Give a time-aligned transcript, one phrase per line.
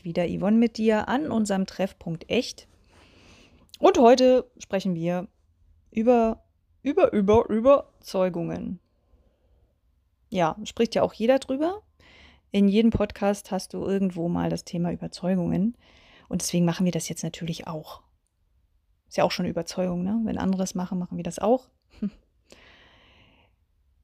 [0.00, 2.66] ist wieder Yvonne mit dir an unserem Treffpunkt Echt.
[3.78, 5.28] Und heute sprechen wir
[5.90, 6.42] über,
[6.82, 8.80] über, über Überzeugungen.
[10.30, 11.82] Ja, spricht ja auch jeder drüber.
[12.50, 15.76] In jedem Podcast hast du irgendwo mal das Thema Überzeugungen.
[16.28, 18.02] Und deswegen machen wir das jetzt natürlich auch.
[19.08, 20.18] Ist ja auch schon Überzeugung, ne?
[20.24, 21.68] Wenn andere das machen, machen wir das auch.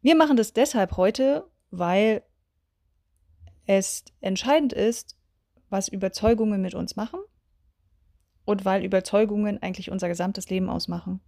[0.02, 2.22] Wir machen das deshalb heute, weil
[3.66, 5.15] es entscheidend ist,
[5.70, 7.20] was Überzeugungen mit uns machen
[8.44, 11.20] und weil Überzeugungen eigentlich unser gesamtes Leben ausmachen.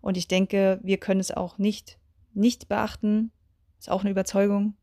[0.00, 1.98] Und ich denke, wir können es auch nicht
[2.34, 3.30] nicht beachten,
[3.78, 4.74] ist auch eine Überzeugung,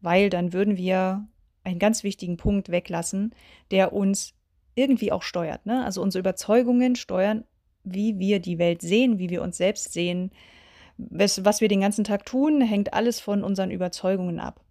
[0.00, 1.28] weil dann würden wir
[1.62, 3.34] einen ganz wichtigen Punkt weglassen,
[3.70, 4.34] der uns
[4.74, 5.66] irgendwie auch steuert.
[5.66, 5.84] Ne?
[5.84, 7.44] Also unsere Überzeugungen steuern,
[7.84, 10.30] wie wir die Welt sehen, wie wir uns selbst sehen.
[10.96, 14.64] Was, was wir den ganzen Tag tun, hängt alles von unseren Überzeugungen ab.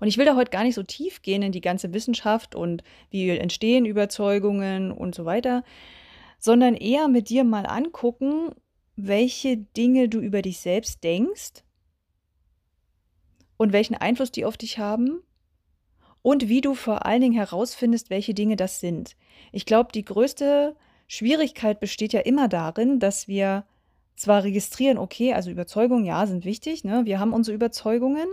[0.00, 2.82] Und ich will da heute gar nicht so tief gehen in die ganze Wissenschaft und
[3.10, 5.64] wie entstehen Überzeugungen und so weiter,
[6.38, 8.50] sondern eher mit dir mal angucken,
[8.96, 11.64] welche Dinge du über dich selbst denkst
[13.56, 15.22] und welchen Einfluss die auf dich haben
[16.22, 19.16] und wie du vor allen Dingen herausfindest, welche Dinge das sind.
[19.52, 23.64] Ich glaube, die größte Schwierigkeit besteht ja immer darin, dass wir
[24.16, 27.04] zwar registrieren, okay, also Überzeugungen, ja, sind wichtig, ne?
[27.04, 28.28] wir haben unsere Überzeugungen,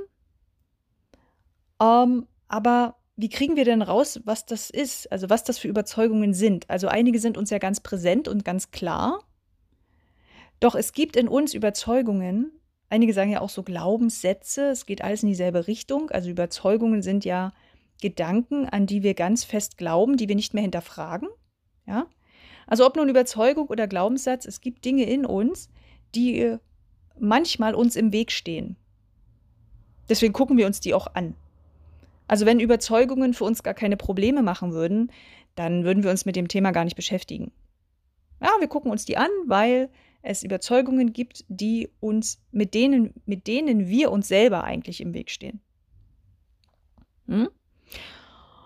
[1.81, 5.11] ähm, aber wie kriegen wir denn raus, was das ist?
[5.11, 6.69] Also was das für Überzeugungen sind?
[6.69, 9.23] Also einige sind uns ja ganz präsent und ganz klar.
[10.59, 12.51] Doch es gibt in uns Überzeugungen,
[12.89, 16.11] einige sagen ja auch so Glaubenssätze, es geht alles in dieselbe Richtung.
[16.11, 17.53] Also Überzeugungen sind ja
[18.01, 21.29] Gedanken, an die wir ganz fest glauben, die wir nicht mehr hinterfragen.
[21.87, 22.07] Ja?
[22.67, 25.69] Also ob nun Überzeugung oder Glaubenssatz, es gibt Dinge in uns,
[26.15, 26.57] die
[27.17, 28.75] manchmal uns im Weg stehen.
[30.09, 31.35] Deswegen gucken wir uns die auch an.
[32.27, 35.11] Also wenn Überzeugungen für uns gar keine Probleme machen würden,
[35.55, 37.51] dann würden wir uns mit dem Thema gar nicht beschäftigen.
[38.41, 39.89] Ja, wir gucken uns die an, weil
[40.21, 45.29] es Überzeugungen gibt, die uns mit denen, mit denen wir uns selber eigentlich im Weg
[45.29, 45.61] stehen.
[47.27, 47.49] Hm?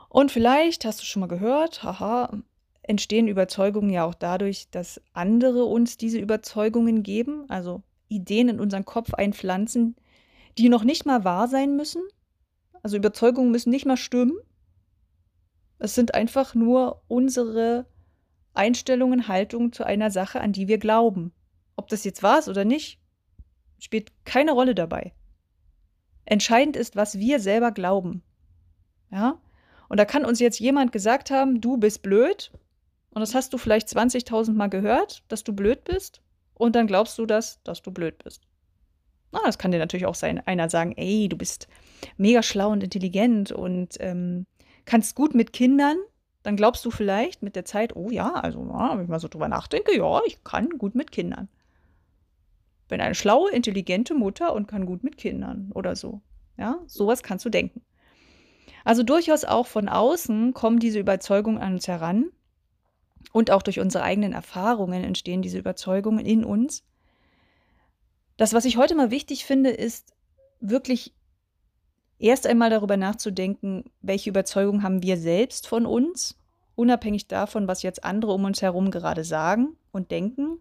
[0.07, 2.41] Und vielleicht hast du schon mal gehört, haha,
[2.81, 8.85] entstehen Überzeugungen ja auch dadurch, dass andere uns diese Überzeugungen geben, also Ideen in unseren
[8.85, 9.95] Kopf einpflanzen,
[10.57, 12.01] die noch nicht mal wahr sein müssen,
[12.83, 14.37] also Überzeugungen müssen nicht mal stimmen.
[15.79, 17.85] Es sind einfach nur unsere
[18.53, 21.31] Einstellungen, Haltungen zu einer Sache, an die wir glauben.
[21.75, 22.99] Ob das jetzt wahr ist oder nicht,
[23.79, 25.13] spielt keine Rolle dabei.
[26.25, 28.21] Entscheidend ist, was wir selber glauben.
[29.11, 29.39] Ja?
[29.87, 32.51] Und da kann uns jetzt jemand gesagt haben, du bist blöd.
[33.11, 36.21] Und das hast du vielleicht 20.000 Mal gehört, dass du blöd bist.
[36.53, 38.48] Und dann glaubst du das, dass du blöd bist.
[39.31, 41.67] Na, das kann dir natürlich auch sein, einer sagen, ey, du bist
[42.17, 44.45] mega schlau und intelligent und ähm,
[44.85, 45.97] kannst gut mit Kindern.
[46.41, 49.27] Dann glaubst du vielleicht mit der Zeit, oh ja, also ja, wenn ich mal so
[49.27, 51.49] drüber nachdenke, ja, ich kann gut mit Kindern.
[52.87, 56.21] Bin eine schlaue, intelligente Mutter und kann gut mit Kindern oder so.
[56.57, 57.81] Ja, sowas kannst du denken.
[58.83, 62.31] Also durchaus auch von außen kommen diese Überzeugungen an uns heran
[63.31, 66.83] und auch durch unsere eigenen Erfahrungen entstehen diese Überzeugungen in uns.
[68.39, 70.15] Das, was ich heute mal wichtig finde, ist
[70.61, 71.13] wirklich
[72.19, 76.39] erst einmal darüber nachzudenken, welche Überzeugung haben wir selbst von uns,
[76.75, 80.57] unabhängig davon, was jetzt andere um uns herum gerade sagen und denken,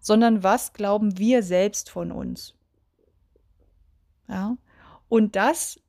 [0.00, 2.54] sondern was glauben wir selbst von uns.
[4.26, 4.56] Ja?
[5.10, 5.82] Und das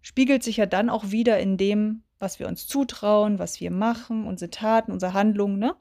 [0.00, 4.28] spiegelt sich ja dann auch wieder in dem, was wir uns zutrauen, was wir machen,
[4.28, 5.58] unsere Taten, unsere Handlungen.
[5.58, 5.74] Ne?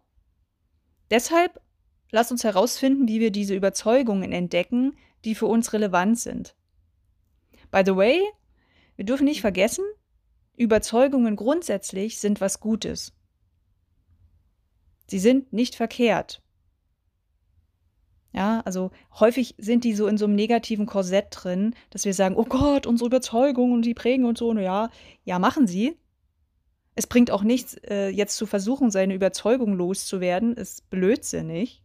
[1.12, 1.62] Deshalb
[2.12, 6.56] Lass uns herausfinden, wie wir diese Überzeugungen entdecken, die für uns relevant sind.
[7.72, 8.22] By the way,
[8.96, 9.86] wir dürfen nicht vergessen,
[10.58, 13.14] Überzeugungen grundsätzlich sind was Gutes.
[15.08, 16.42] Sie sind nicht verkehrt.
[18.32, 22.36] Ja, also häufig sind die so in so einem negativen Korsett drin, dass wir sagen,
[22.36, 24.50] oh Gott, unsere Überzeugungen, die prägen und so.
[24.50, 24.90] Und ja,
[25.24, 25.98] ja, machen sie.
[26.96, 31.82] Es bringt auch nichts, äh, jetzt zu versuchen, seine Überzeugung loszuwerden, ist blödsinnig.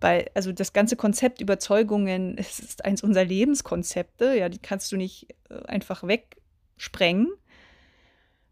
[0.00, 5.34] Weil, also das ganze Konzept Überzeugungen, ist eins unserer Lebenskonzepte, ja, die kannst du nicht
[5.48, 7.28] äh, einfach wegsprengen.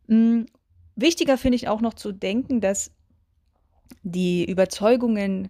[0.08, 0.46] Hm,
[0.96, 2.92] wichtiger finde ich auch noch zu denken, dass
[4.02, 5.48] die Überzeugungen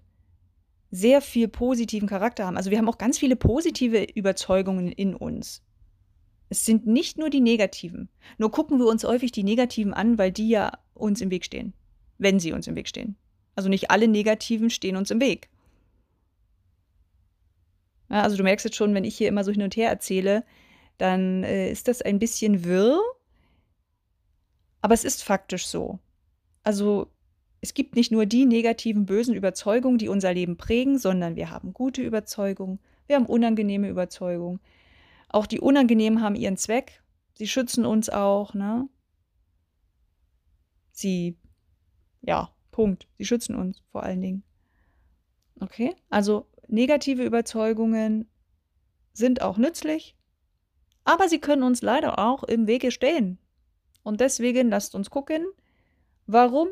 [0.91, 2.57] sehr viel positiven Charakter haben.
[2.57, 5.63] Also wir haben auch ganz viele positive Überzeugungen in uns.
[6.49, 8.09] Es sind nicht nur die negativen.
[8.39, 11.75] Nur gucken wir uns häufig die negativen an, weil die ja uns im Weg stehen.
[12.17, 13.17] Wenn sie uns im Weg stehen.
[13.55, 15.51] Also nicht alle negativen stehen uns im Weg.
[18.11, 20.45] Ja, also du merkst jetzt schon, wenn ich hier immer so hin und her erzähle,
[20.97, 23.01] dann äh, ist das ein bisschen wirr,
[24.81, 25.99] aber es ist faktisch so.
[26.63, 27.11] Also
[27.61, 31.73] es gibt nicht nur die negativen, bösen Überzeugungen, die unser Leben prägen, sondern wir haben
[31.73, 34.61] gute Überzeugungen, wir haben unangenehme Überzeugungen.
[35.29, 37.03] Auch die unangenehmen haben ihren Zweck.
[37.35, 38.89] Sie schützen uns auch, ne?
[40.93, 41.37] Sie,
[42.23, 43.07] ja, Punkt.
[43.19, 44.43] Sie schützen uns vor allen Dingen.
[45.61, 45.95] Okay?
[46.11, 48.31] Also negative Überzeugungen
[49.13, 50.17] sind auch nützlich,
[51.05, 53.39] aber sie können uns leider auch im Wege stehen.
[54.03, 55.45] Und deswegen lasst uns gucken,
[56.27, 56.69] warum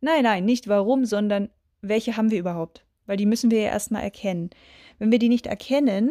[0.00, 1.50] Nein, nein, nicht warum, sondern
[1.82, 2.84] welche haben wir überhaupt?
[3.06, 4.50] Weil die müssen wir ja erstmal erkennen.
[4.98, 6.10] Wenn wir die nicht erkennen,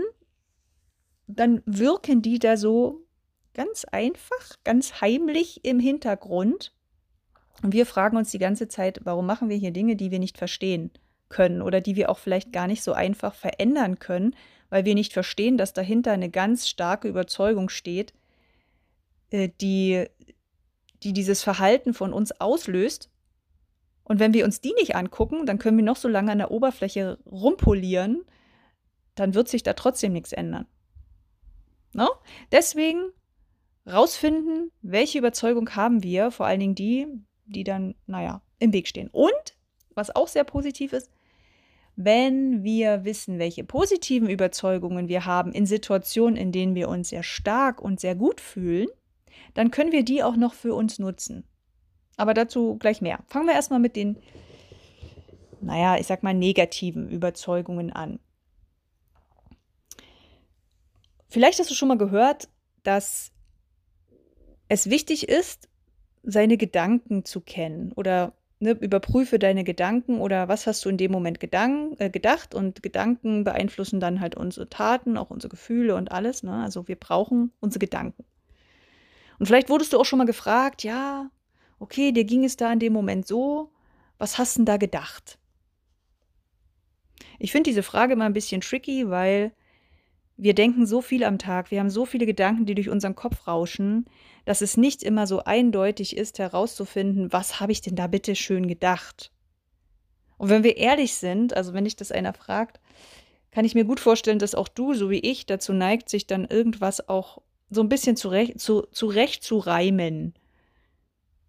[1.27, 3.06] dann wirken die da so
[3.54, 6.74] ganz einfach, ganz heimlich im Hintergrund.
[7.63, 10.38] Und wir fragen uns die ganze Zeit, warum machen wir hier Dinge, die wir nicht
[10.38, 10.92] verstehen
[11.29, 14.35] können oder die wir auch vielleicht gar nicht so einfach verändern können,
[14.69, 18.13] weil wir nicht verstehen, dass dahinter eine ganz starke Überzeugung steht,
[19.29, 20.05] äh, die,
[21.03, 23.09] die dieses Verhalten von uns auslöst
[24.09, 26.49] und wenn wir uns die nicht angucken, dann können wir noch so lange an der
[26.49, 28.25] Oberfläche rumpolieren,
[29.13, 30.65] dann wird sich da trotzdem nichts ändern.
[31.93, 32.05] No?
[32.05, 32.09] Ne?
[32.51, 33.11] Deswegen
[33.85, 37.05] rausfinden, welche Überzeugung haben wir, vor allen Dingen die,
[37.45, 39.09] die dann, naja, im Weg stehen.
[39.11, 39.57] Und,
[39.93, 41.11] was auch sehr positiv ist,
[42.01, 47.23] wenn wir wissen, welche positiven Überzeugungen wir haben in Situationen, in denen wir uns sehr
[47.23, 48.87] stark und sehr gut fühlen,
[49.53, 51.43] dann können wir die auch noch für uns nutzen.
[52.15, 53.19] Aber dazu gleich mehr.
[53.27, 54.15] Fangen wir erstmal mit den,
[55.59, 58.21] naja, ich sag mal, negativen Überzeugungen an.
[61.27, 62.47] Vielleicht hast du schon mal gehört,
[62.83, 63.33] dass
[64.69, 65.67] es wichtig ist,
[66.23, 71.11] seine Gedanken zu kennen oder ne, überprüfe deine Gedanken oder was hast du in dem
[71.11, 76.11] Moment gedank, äh, gedacht und Gedanken beeinflussen dann halt unsere Taten, auch unsere Gefühle und
[76.11, 76.44] alles.
[76.44, 76.53] Ne?
[76.53, 78.25] Also wir brauchen unsere Gedanken.
[79.39, 81.31] Und vielleicht wurdest du auch schon mal gefragt, ja,
[81.79, 83.71] okay, dir ging es da in dem Moment so,
[84.17, 85.39] was hast du denn da gedacht?
[87.39, 89.53] Ich finde diese Frage immer ein bisschen tricky, weil
[90.41, 93.45] wir denken so viel am Tag, wir haben so viele Gedanken, die durch unseren Kopf
[93.45, 94.06] rauschen,
[94.45, 98.68] dass es nicht immer so eindeutig ist, herauszufinden, was habe ich denn da bitte schön
[98.68, 99.33] gedacht?
[100.38, 102.80] Und wenn wir ehrlich sind, also wenn dich das einer fragt,
[103.51, 106.45] kann ich mir gut vorstellen, dass auch du, so wie ich, dazu neigt, sich dann
[106.45, 110.33] irgendwas auch so ein bisschen zurecht zu, zurecht zu reimen.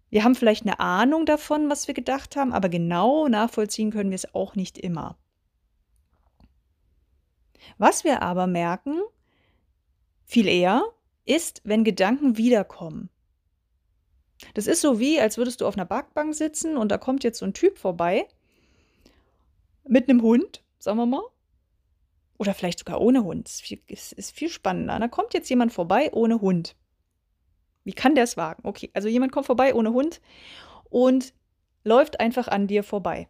[0.09, 4.15] Wir haben vielleicht eine Ahnung davon, was wir gedacht haben, aber genau nachvollziehen können wir
[4.15, 5.17] es auch nicht immer.
[7.77, 9.01] Was wir aber merken,
[10.25, 10.83] viel eher,
[11.25, 13.09] ist, wenn Gedanken wiederkommen.
[14.53, 17.39] Das ist so wie, als würdest du auf einer Parkbank sitzen und da kommt jetzt
[17.39, 18.27] so ein Typ vorbei
[19.87, 21.23] mit einem Hund, sagen wir mal.
[22.37, 23.47] Oder vielleicht sogar ohne Hund.
[23.87, 24.97] Es ist viel spannender.
[24.97, 26.75] Da kommt jetzt jemand vorbei ohne Hund.
[27.83, 28.61] Wie kann der es wagen?
[28.65, 30.21] Okay, also jemand kommt vorbei ohne Hund
[30.89, 31.33] und
[31.83, 33.27] läuft einfach an dir vorbei.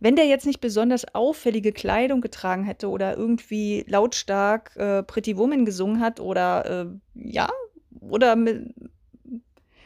[0.00, 5.64] Wenn der jetzt nicht besonders auffällige Kleidung getragen hätte oder irgendwie lautstark äh, Pretty Woman
[5.64, 7.48] gesungen hat oder äh, ja,
[8.00, 8.74] oder mit,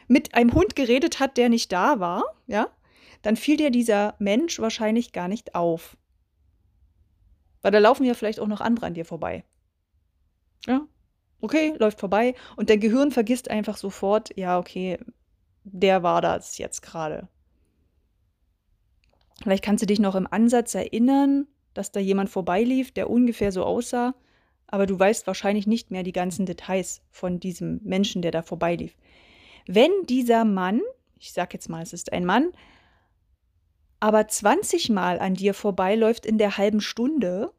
[0.07, 2.67] mit einem Hund geredet hat, der nicht da war, ja,
[3.21, 5.97] dann fiel dir dieser Mensch wahrscheinlich gar nicht auf.
[7.61, 9.43] Weil da laufen ja vielleicht auch noch andere an dir vorbei.
[10.65, 10.87] Ja,
[11.41, 14.97] okay, läuft vorbei und dein Gehirn vergisst einfach sofort, ja, okay,
[15.63, 17.27] der war das jetzt gerade.
[19.41, 23.63] Vielleicht kannst du dich noch im Ansatz erinnern, dass da jemand vorbeilief, der ungefähr so
[23.63, 24.15] aussah,
[24.67, 28.95] aber du weißt wahrscheinlich nicht mehr die ganzen Details von diesem Menschen, der da vorbeilief.
[29.65, 30.81] Wenn dieser Mann,
[31.17, 32.51] ich sag jetzt mal, es ist ein Mann,
[33.99, 37.51] aber 20 Mal an dir vorbeiläuft in der halben Stunde,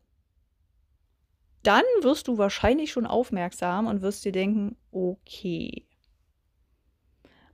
[1.63, 5.87] dann wirst du wahrscheinlich schon aufmerksam und wirst dir denken, okay.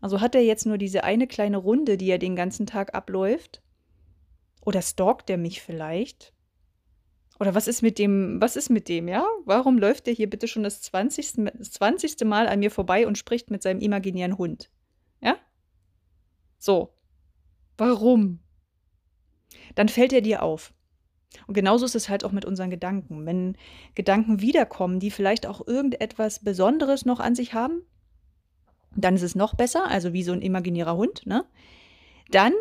[0.01, 3.63] Also hat er jetzt nur diese eine kleine Runde, die er den ganzen Tag abläuft?
[4.67, 6.35] Oder stalkt er mich vielleicht?
[7.39, 9.25] Oder was ist mit dem, was ist mit dem, ja?
[9.45, 11.35] Warum läuft er hier bitte schon das 20.
[11.57, 12.25] Das 20.
[12.25, 14.69] Mal an mir vorbei und spricht mit seinem imaginären Hund?
[15.21, 15.37] Ja?
[16.59, 16.93] So.
[17.79, 18.41] Warum?
[19.77, 20.75] Dann fällt er dir auf.
[21.47, 23.25] Und genauso ist es halt auch mit unseren Gedanken.
[23.25, 23.57] Wenn
[23.95, 27.83] Gedanken wiederkommen, die vielleicht auch irgendetwas Besonderes noch an sich haben,
[28.97, 31.45] dann ist es noch besser, also wie so ein imaginärer Hund, ne?
[32.31, 32.53] Dann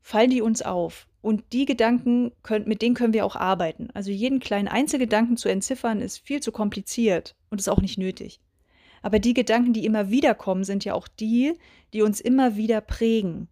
[0.00, 1.06] fallen die uns auf.
[1.22, 3.88] Und die Gedanken, können, mit denen können wir auch arbeiten.
[3.94, 8.40] Also jeden kleinen Einzelgedanken zu entziffern, ist viel zu kompliziert und ist auch nicht nötig.
[9.02, 11.54] Aber die Gedanken, die immer wieder kommen, sind ja auch die,
[11.92, 13.48] die uns immer wieder prägen.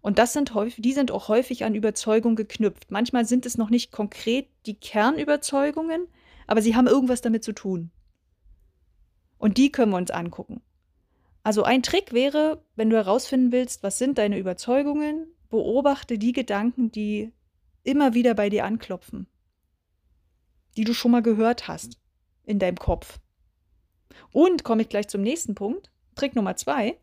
[0.00, 2.90] Und das sind häufig, die sind auch häufig an Überzeugung geknüpft.
[2.90, 6.06] Manchmal sind es noch nicht konkret die Kernüberzeugungen,
[6.46, 7.90] aber sie haben irgendwas damit zu tun.
[9.38, 10.62] Und die können wir uns angucken.
[11.42, 16.90] Also ein Trick wäre, wenn du herausfinden willst, was sind deine Überzeugungen, beobachte die Gedanken,
[16.90, 17.32] die
[17.82, 19.26] immer wieder bei dir anklopfen,
[20.76, 22.00] die du schon mal gehört hast
[22.44, 23.18] in deinem Kopf.
[24.32, 25.90] Und komme ich gleich zum nächsten Punkt.
[26.14, 26.98] Trick Nummer zwei.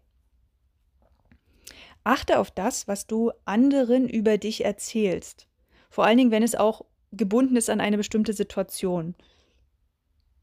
[2.04, 5.48] Achte auf das, was du anderen über dich erzählst.
[5.90, 9.16] Vor allen Dingen, wenn es auch gebunden ist an eine bestimmte Situation.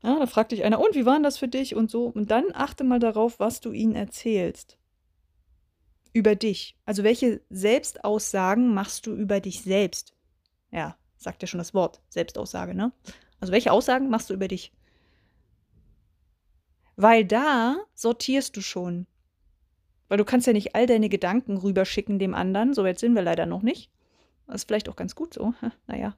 [0.02, 2.07] Ja, da fragt dich einer, und wie war denn das für dich und so.
[2.07, 4.78] Und dann achte mal darauf, was du ihnen erzählst.
[6.12, 6.76] Über dich.
[6.84, 10.14] Also welche Selbstaussagen machst du über dich selbst?
[10.72, 12.92] Ja, sagt ja schon das Wort, Selbstaussage, ne?
[13.40, 14.72] Also welche Aussagen machst du über dich?
[16.96, 19.06] Weil da sortierst du schon.
[20.08, 22.74] Weil du kannst ja nicht all deine Gedanken rüberschicken dem anderen.
[22.74, 23.90] So weit sind wir leider noch nicht.
[24.46, 25.54] Das ist vielleicht auch ganz gut so.
[25.86, 26.16] naja.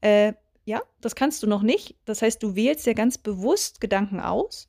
[0.00, 0.32] Äh,
[0.64, 1.96] ja, das kannst du noch nicht.
[2.04, 4.68] Das heißt, du wählst ja ganz bewusst Gedanken aus,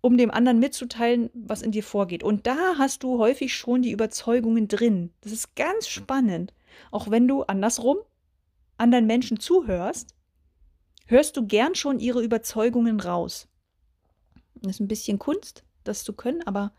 [0.00, 2.22] um dem anderen mitzuteilen, was in dir vorgeht.
[2.22, 5.12] Und da hast du häufig schon die Überzeugungen drin.
[5.20, 6.54] Das ist ganz spannend.
[6.90, 7.98] Auch wenn du andersrum
[8.76, 10.14] anderen Menschen zuhörst,
[11.06, 13.48] hörst du gern schon ihre Überzeugungen raus.
[14.54, 16.72] Das ist ein bisschen Kunst, das zu können, aber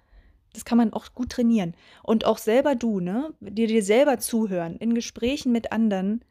[0.53, 1.75] das kann man auch gut trainieren.
[2.03, 3.33] Und auch selber du, ne?
[3.39, 6.23] Dir dir selber zuhören, in Gesprächen mit anderen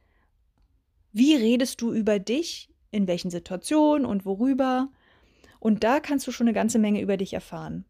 [1.12, 4.90] wie redest du über dich, in welchen Situationen und worüber?
[5.60, 7.84] Und da kannst du schon eine ganze Menge über dich erfahren.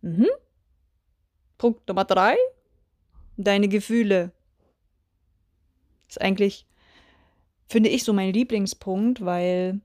[0.00, 0.26] Mhm.
[1.58, 2.36] Punkt Nummer drei.
[3.36, 4.32] Deine Gefühle.
[6.08, 6.66] Das ist eigentlich,
[7.68, 9.80] finde ich, so mein Lieblingspunkt, weil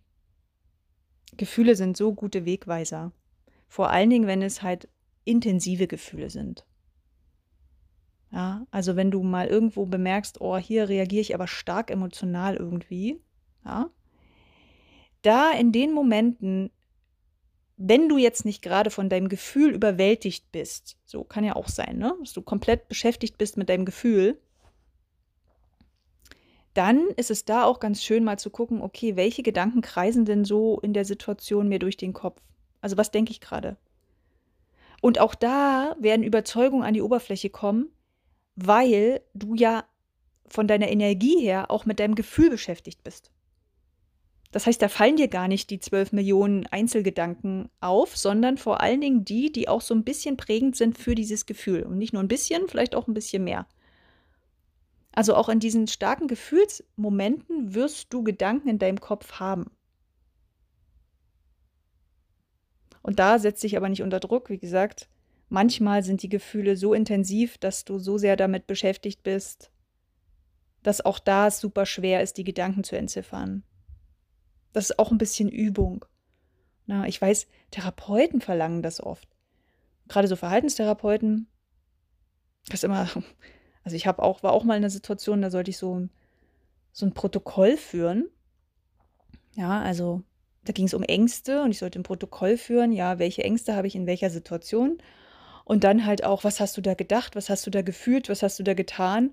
[1.35, 3.11] Gefühle sind so gute Wegweiser.
[3.67, 4.87] Vor allen Dingen, wenn es halt
[5.25, 6.65] intensive Gefühle sind.
[8.31, 13.21] Ja, also wenn du mal irgendwo bemerkst, oh, hier reagiere ich aber stark emotional irgendwie,
[13.65, 13.89] ja,
[15.21, 16.71] da in den Momenten,
[17.77, 21.97] wenn du jetzt nicht gerade von deinem Gefühl überwältigt bist, so kann ja auch sein,
[21.97, 24.39] ne, dass du komplett beschäftigt bist mit deinem Gefühl,
[26.73, 30.45] dann ist es da auch ganz schön mal zu gucken, okay, welche Gedanken kreisen denn
[30.45, 32.41] so in der Situation mir durch den Kopf?
[32.79, 33.77] Also was denke ich gerade?
[35.01, 37.89] Und auch da werden Überzeugungen an die Oberfläche kommen,
[38.55, 39.83] weil du ja
[40.47, 43.31] von deiner Energie her auch mit deinem Gefühl beschäftigt bist.
[44.51, 48.99] Das heißt, da fallen dir gar nicht die 12 Millionen Einzelgedanken auf, sondern vor allen
[48.99, 51.83] Dingen die, die auch so ein bisschen prägend sind für dieses Gefühl.
[51.83, 53.65] Und nicht nur ein bisschen, vielleicht auch ein bisschen mehr.
[55.13, 59.71] Also auch in diesen starken Gefühlsmomenten wirst du Gedanken in deinem Kopf haben.
[63.01, 64.49] Und da setzt sich aber nicht unter Druck.
[64.49, 65.09] Wie gesagt,
[65.53, 69.69] Manchmal sind die Gefühle so intensiv, dass du so sehr damit beschäftigt bist,
[70.81, 73.65] dass auch da es super schwer ist, die Gedanken zu entziffern.
[74.73, 76.05] Das ist auch ein bisschen Übung.
[76.85, 79.27] Na, ich weiß, Therapeuten verlangen das oft.
[80.07, 81.47] Gerade so Verhaltenstherapeuten.
[82.69, 83.07] Das immer,
[83.83, 86.07] also ich habe auch, war auch mal in einer Situation, da sollte ich so,
[86.91, 88.27] so ein Protokoll führen.
[89.55, 90.23] Ja, also
[90.63, 93.87] da ging es um Ängste und ich sollte ein Protokoll führen, ja, welche Ängste habe
[93.87, 95.01] ich in welcher Situation.
[95.65, 98.43] Und dann halt auch, was hast du da gedacht, was hast du da gefühlt, was
[98.43, 99.29] hast du da getan?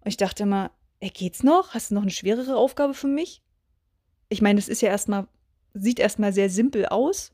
[0.00, 0.70] Und ich dachte immer,
[1.00, 1.74] ey, geht's noch?
[1.74, 3.42] Hast du noch eine schwerere Aufgabe für mich?
[4.28, 5.26] Ich meine, es ist ja erstmal,
[5.74, 7.32] sieht erstmal sehr simpel aus.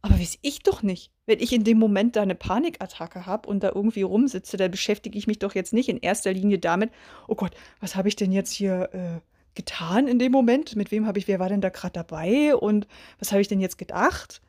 [0.00, 1.12] Aber weiß ich doch nicht.
[1.26, 5.18] Wenn ich in dem Moment da eine Panikattacke habe und da irgendwie rumsitze, dann beschäftige
[5.18, 6.90] ich mich doch jetzt nicht in erster Linie damit,
[7.26, 9.20] oh Gott, was habe ich denn jetzt hier äh,
[9.54, 10.76] getan in dem Moment?
[10.76, 12.54] Mit wem habe ich, wer war denn da gerade dabei?
[12.54, 12.86] Und
[13.18, 14.40] was habe ich denn jetzt gedacht?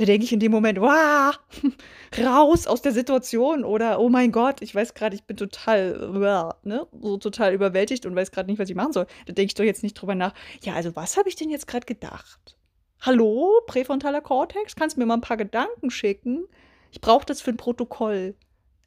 [0.00, 1.38] Da denke ich in dem Moment, wow,
[2.18, 6.86] raus aus der Situation oder oh mein Gott, ich weiß gerade, ich bin total, ne,
[7.02, 9.06] so total überwältigt und weiß gerade nicht, was ich machen soll.
[9.26, 10.32] Da denke ich doch jetzt nicht drüber nach.
[10.62, 12.56] Ja, also was habe ich denn jetzt gerade gedacht?
[13.02, 16.46] Hallo, präfrontaler Kortex, kannst du mir mal ein paar Gedanken schicken?
[16.92, 18.34] Ich brauche das für ein Protokoll.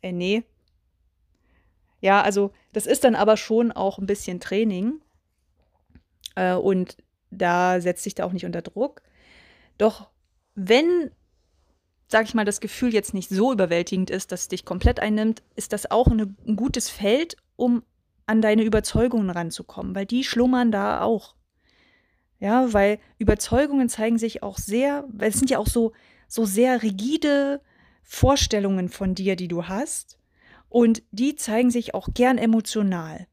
[0.02, 0.44] Äh, nee.
[2.02, 5.00] Ja, also das ist dann aber schon auch ein bisschen Training.
[6.34, 6.98] Äh, und
[7.30, 9.04] da setzt sich da auch nicht unter Druck.
[9.78, 10.10] Doch
[10.56, 11.12] wenn,
[12.08, 15.44] sag ich mal, das Gefühl jetzt nicht so überwältigend ist, dass es dich komplett einnimmt,
[15.56, 17.84] ist das auch eine, ein gutes Feld, um
[18.26, 21.36] an deine Überzeugungen ranzukommen, weil die schlummern da auch.
[22.40, 25.94] Ja, weil Überzeugungen zeigen sich auch sehr, weil es sind ja auch so,
[26.28, 27.62] so sehr rigide
[28.04, 30.18] Vorstellungen von dir, die du hast.
[30.68, 33.28] Und die zeigen sich auch gern emotional.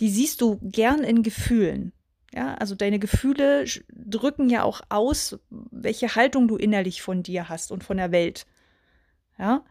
[0.00, 1.92] Die siehst du gern in Gefühlen.
[2.34, 7.70] Ja, also deine Gefühle drücken ja auch aus, welche Haltung du innerlich von dir hast
[7.70, 8.46] und von der Welt.
[9.38, 9.64] Ja,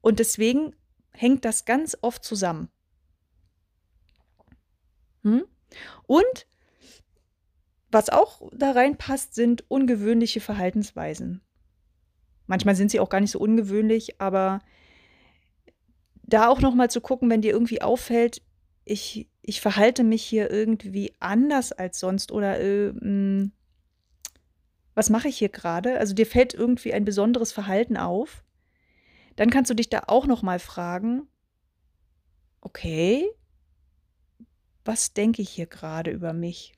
[0.00, 0.74] und deswegen
[1.12, 2.70] hängt das ganz oft zusammen.
[5.22, 5.44] Hm?
[6.06, 6.46] Und
[7.90, 11.40] Was auch da reinpasst, sind ungewöhnliche Verhaltensweisen.
[12.46, 14.60] Manchmal sind sie auch gar nicht so ungewöhnlich, aber
[16.22, 18.42] da auch noch mal zu gucken, wenn dir irgendwie auffällt,
[18.84, 23.52] ich ich verhalte mich hier irgendwie anders als sonst oder, äh, hm
[24.94, 25.98] was mache ich hier gerade?
[25.98, 28.42] Also, dir fällt irgendwie ein besonderes Verhalten auf.
[29.36, 31.28] Dann kannst du dich da auch noch mal fragen:
[32.62, 33.24] „Okay,
[34.86, 36.72] was denke ich hier gerade über mich?“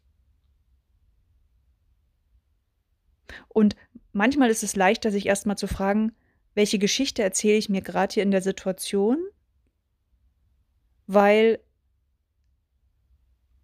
[3.49, 3.77] Und
[4.13, 6.13] manchmal ist es leichter, sich erst mal zu fragen:
[6.55, 9.19] „Welche Geschichte erzähle ich mir gerade hier in der Situation?“
[11.09, 11.59] Weil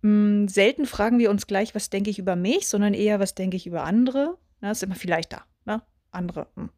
[0.04, 3.56] hm, selten fragen wir uns gleich: „Was denke ich über mich?“, sondern eher: „Was denke
[3.56, 5.82] ich über andere?“ Ne, ist immer viel leichter, ne?
[6.12, 6.70] Andere, hm.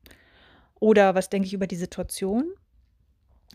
[0.80, 2.46] Oder: „Was denke ich über die Situation?“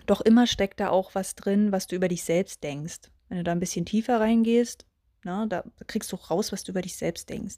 [0.07, 2.99] Doch immer steckt da auch was drin, was du über dich selbst denkst.
[3.29, 4.85] Wenn du da 'n bisschen tiefer reingehst,
[5.23, 7.57] ne, da kriegst du raus, was du über dich selbst denkst.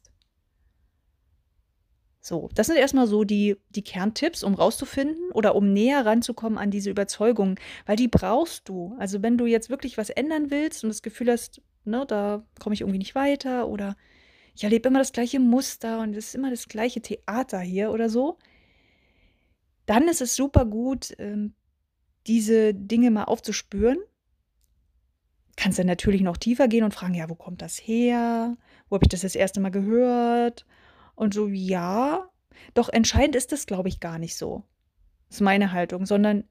[2.25, 6.57] So, das sind erst mal so die die Kerntipps, um rauszufinden oder um näher ranzukommen
[6.57, 8.95] an diese Überzeugung, weil die brauchst du.
[8.97, 12.73] Also, wenn du jetzt wirklich was ändern willst und das Gefühl hast, ne, da komme
[12.75, 13.95] ich irgendwie nicht weiter oder
[14.55, 18.09] ich erlebe immer das gleiche Muster und es ist immer das gleiche Theater hier oder
[18.09, 18.37] so
[19.87, 21.53] dann ist es super gut, ähm,
[22.27, 23.97] diese Dinge mal aufzuspüren.
[25.57, 28.57] Kannst dann natürlich noch tiefer gehen und fragen: „Ja, wo kommt das her?
[28.89, 29.59] Wo habe ich das das 1.
[29.59, 30.65] Mal gehört?“
[31.15, 32.29] Und so, ja.
[32.73, 34.63] Doch entscheidend ist das, glaube ich, gar nicht so.
[35.29, 36.45] Ist meine Haltung, sondern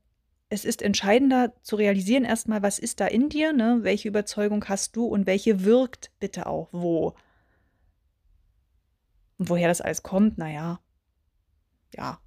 [0.53, 3.79] es ist entscheidender zu realisieren erst mal, was ist da in dir, ne?
[3.83, 7.15] Welche Überzeugung hast du und welche wirkt bitte auch wo?
[9.39, 10.79] Und woher das alles kommt, na ja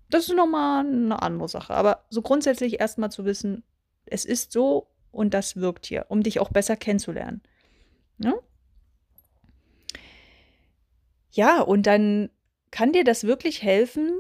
[0.10, 1.74] das ist noch mal 'ne andere Sache.
[1.74, 3.64] Aber so grundsätzlich erst mal zu wissen,
[4.06, 7.42] es ist so und das wirkt hier, um dich auch besser kennenzulernen,
[8.18, 8.36] ne?
[11.32, 12.30] Ja, und dann
[12.72, 14.12] kann dir das wirklich helfen,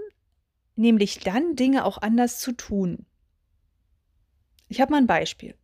[0.76, 3.06] nämlich dann Dinge auch anders zu tun.
[4.76, 5.56] Ich habe mal 'n Beispiel.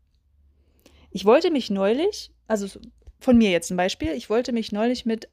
[1.11, 2.79] Ich wollte mich neulich also
[3.19, 5.27] von mir jetzt 'n Beispiel, ich wollte mich neulich mit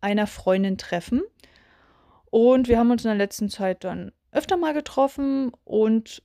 [0.00, 1.22] einer Freundin treffen
[2.30, 6.22] und wir haben uns in der letzten Zeit dann öfter mal getroffen und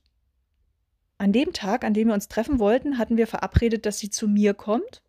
[1.18, 4.28] an dem Tag, an dem wir uns treffen wollten, hatten wir verabredet, dass sie zu
[4.28, 5.02] mir kommt.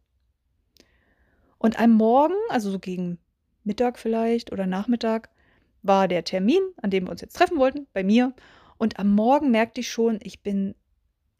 [1.60, 3.20] Und am Morgen, also so gegen
[3.64, 5.30] Mittag vielleicht oder Nachmittag,
[5.84, 8.34] war der Termin, an dem wir uns jetzt treffen wollten, bei mir.
[8.80, 10.74] Und am Morgen merkte ich schon, ich bin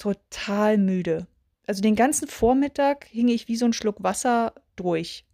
[0.04, 1.28] total müde.
[1.66, 5.26] Also, den ganzen Vormittag hing ich wie so 'n Schluck Wasser durch.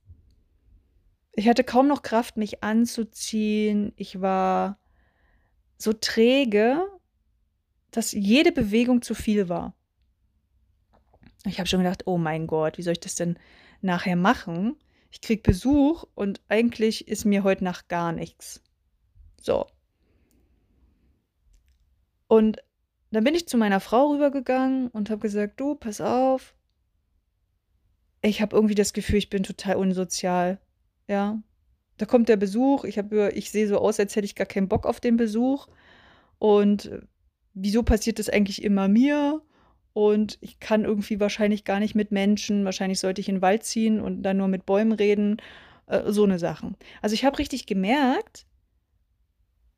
[1.34, 3.94] Ich hatte kaum noch Kraft, mich anzuziehen.
[3.96, 4.78] Ich war
[5.78, 6.82] so träge,
[7.92, 9.74] dass jede Bewegung zu viel war.
[11.46, 13.38] Ich habe schon gedacht: „Oh mein Gott, wie soll ich das denn
[13.82, 14.76] nachher machen?
[15.12, 18.62] Ich kriege Besuch und eigentlich ist mir heute Nacht gar nix.“
[19.42, 19.66] So.
[22.28, 22.62] Und
[23.12, 26.54] dann bin ich zu meiner Frau rübergegangen und habe gesagt: „Du, pass auf“
[28.24, 30.60] „ich habe irgendwie das Gefühl, ich bin total unsozial.“
[31.08, 31.42] Ja,
[31.98, 34.86] da kommt der Besuch, ich ich sehe so aus, als hätte ich gar keinen Bock
[34.86, 35.68] auf den Besuch.
[36.40, 37.02] Und, äh,
[37.56, 39.42] wieso passiert das eigentlich immer mir?
[39.94, 42.66] Und ich kann irgendwie wahrscheinlich gar nicht mit Menschen.
[42.66, 45.38] Wahrscheinlich sollte ich in 'n Wald ziehen und dann nur mit Bäumen reden,
[45.88, 46.78] äh, so 'ne Sachen.
[47.04, 48.46] Also, ich habe richtig gemerkt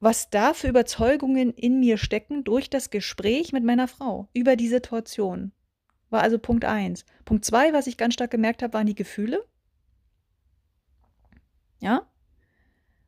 [0.02, 4.68] was da für Überzeugungen in mir stecken durch das Gespräch mit meiner Frau über die
[4.68, 5.54] Situation.
[6.10, 7.06] War also Punkt 1.
[7.24, 9.46] Punkt 2, was ich ganz stark gemerkt habe, waren die Gefühle.
[11.80, 12.08] Ja?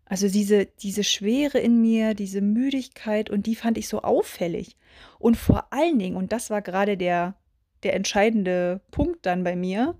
[0.05, 4.77] Also, diese diese Schwere in mir, diese Müdigkeit und die fand ich so auffällig.
[5.17, 7.35] Und vor allen Dingen, und das war grade der
[7.81, 9.97] der entscheidende Punkt dann bei mir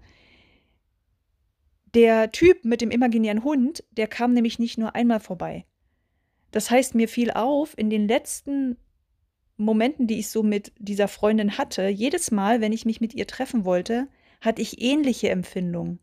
[1.93, 5.65] der Typ mit dem imaginären Hund, der kam nämlich nicht nur einmal vorbei.
[6.53, 8.77] Das heißt, mir fiel auf, in den letzten
[9.57, 13.25] Momenten, die ich so mit dieser Freundin hatte, jedes Mal, wenn ich mich mit ihr
[13.25, 14.07] treffen wollte,
[14.39, 15.99] hatte ich ähnliche Empfindungen.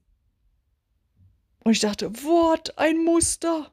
[1.63, 3.73] Und ich dachte: „What ein Muster!“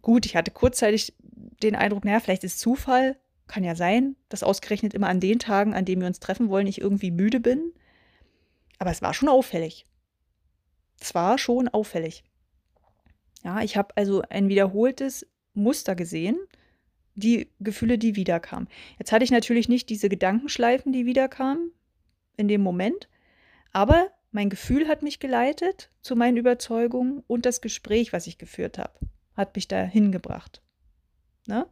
[0.00, 1.14] Gut, ich hatte kurzzeitig
[1.62, 3.16] den Eindruck, na ja, vielleicht ist Zufall.
[3.46, 6.66] Kann ja sein, dass ausgerechnet immer an den Tagen, an denen wir uns treffen wollen,
[6.66, 7.72] ich irgendwie müde bin.
[8.80, 9.86] Aber es war schon auffällig.
[11.00, 12.24] Es war schon auffällig.
[13.44, 16.38] Ja, ich habe also ein wiederholtes Muster gesehen,
[17.14, 18.68] die Gefühle, die wiederkamen.
[18.98, 21.72] Jetzt hatte ich natürlich nicht diese Gedankenschleifen, die wiederkamen
[22.36, 23.08] in dem Moment,
[23.72, 28.78] aber mein Gefühl hat mich geleitet zu meinen Überzeugungen und das Gespräch, was ich geführt
[28.78, 28.98] habe,
[29.36, 30.62] hat mich dahin gebracht,
[31.46, 31.66] ne?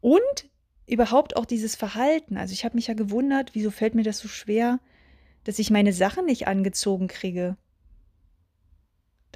[0.00, 0.50] Und
[0.86, 2.36] überhaupt auch dieses Verhalten.
[2.36, 4.78] Also, ich habe mich ja gewundert, wieso fällt mir das so schwer,
[5.44, 7.56] dass ich meine Sachen nicht angezogen kriege?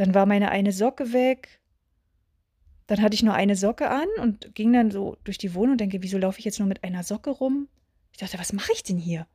[0.00, 1.60] Dann war meine eine Socke weg.
[2.86, 5.80] Dann hatte ich nur eine Socke an und ging dann so durch die Wohnung und
[5.82, 7.68] denke, wieso laufe ich jetzt nur mit einer Socke rum?
[8.10, 9.26] Ich dachte, was mache ich denn hier?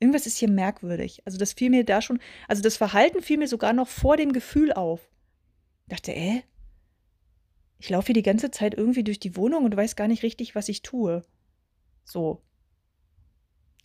[0.00, 1.20] Irgendwas ist hier merkwürdig.
[1.26, 4.32] Also das fiel mir da schon, also das Verhalten fiel mir sogar noch vor dem
[4.32, 5.10] Gefühl auf.
[5.88, 6.40] Ich dachte, äh,
[7.78, 10.54] ich laufe hier die ganze Zeit irgendwie durch die Wohnung und weiß gar nicht richtig,
[10.54, 11.22] was ich tue.
[12.02, 12.40] So.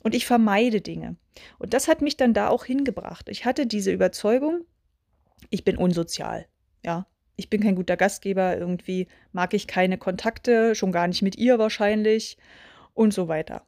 [0.03, 1.17] Und ich vermeide Dinge.
[1.57, 3.27] Und das hat mich dann da auch hingebracht.
[3.27, 4.63] Ich hatte diese Überzeugung,
[5.49, 6.45] ich bin unsozial.
[6.83, 11.37] Ja, ich bin kein guter Gastgeber, irgendwie mag ich keine Kontakte, schon gar nicht mit
[11.37, 12.37] ihr wahrscheinlich
[12.93, 13.65] und so weiter.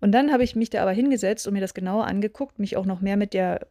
[0.00, 2.86] Und dann habe ich mich da aber hingesetzt und mir das genauer angeguckt, mich auch
[2.86, 3.66] noch mehr mit der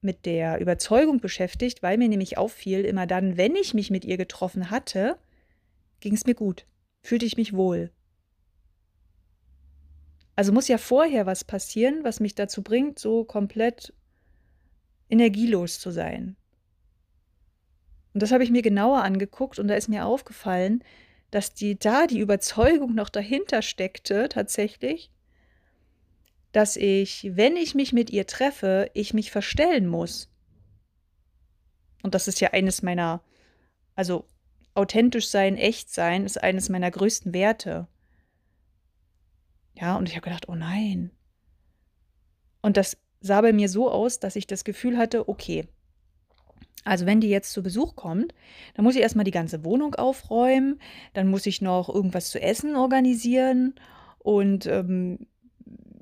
[0.00, 4.16] mit der Überzeugung beschäftigt, weil mir nämlich auffiel, immer dann, wenn ich mich mit ihr
[4.16, 5.18] getroffen hatte,
[6.00, 6.66] ging es mir gut,
[7.02, 7.90] fühlte ich mich wohl.
[10.36, 13.92] Also muss ja vorher was passieren, was mich dazu bringt, so komplett
[15.08, 16.36] energielos zu sein.
[18.14, 20.82] Und das habe ich mir genauer angeguckt und da ist mir aufgefallen,
[21.30, 25.10] dass die da die Überzeugung noch dahinter steckte, tatsächlich,
[26.52, 30.30] dass ich, wenn ich mich mit ihr treffe, ich mich verstellen muss.
[32.02, 33.22] Und das ist ja eines meiner,
[33.94, 34.26] also
[34.74, 37.88] authentisch sein, echt sein, ist eines meiner größten Werte.
[39.74, 41.10] Ja, und ich habe gedacht, oh nein.
[42.62, 45.68] Und das sah bei mir so aus, dass ich das Gefühl hatte, okay,
[46.84, 48.34] also wenn die jetzt zu Besuch kommt,
[48.74, 50.80] dann muss ich erstmal die ganze Wohnung aufräumen,
[51.12, 53.74] dann muss ich noch irgendwas zu essen organisieren
[54.18, 55.26] und ähm,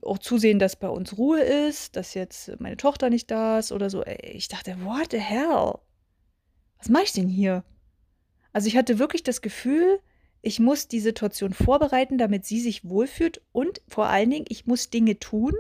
[0.03, 3.91] auch zusehen, dass bei uns Ruhe ist, dass jetzt meine Tochter nicht da ist oder
[3.91, 4.05] so.
[4.23, 5.75] Ich dachte, what the hell?
[6.79, 7.65] Was mache ich denn hier?
[8.53, 9.99] Also ich hatte wirklich das Gefühl,
[10.43, 14.91] ich muss die Situation vorbereiten, damit sie sich wohlfühlt und vor allen Dingen, ich muss
[14.91, 15.55] Dinge tun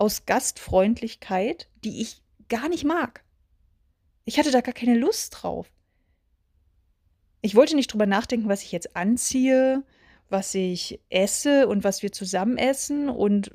[0.00, 3.22] aus Gastfreundlichkeit, die ich gar nicht mag.
[4.24, 5.70] Ich hatte da gar keine Lust drauf.
[7.42, 9.82] Ich wollte nicht drüber nachdenken, was ich jetzt anziehe,
[10.30, 13.50] was ich esse und was wir zusammen essen und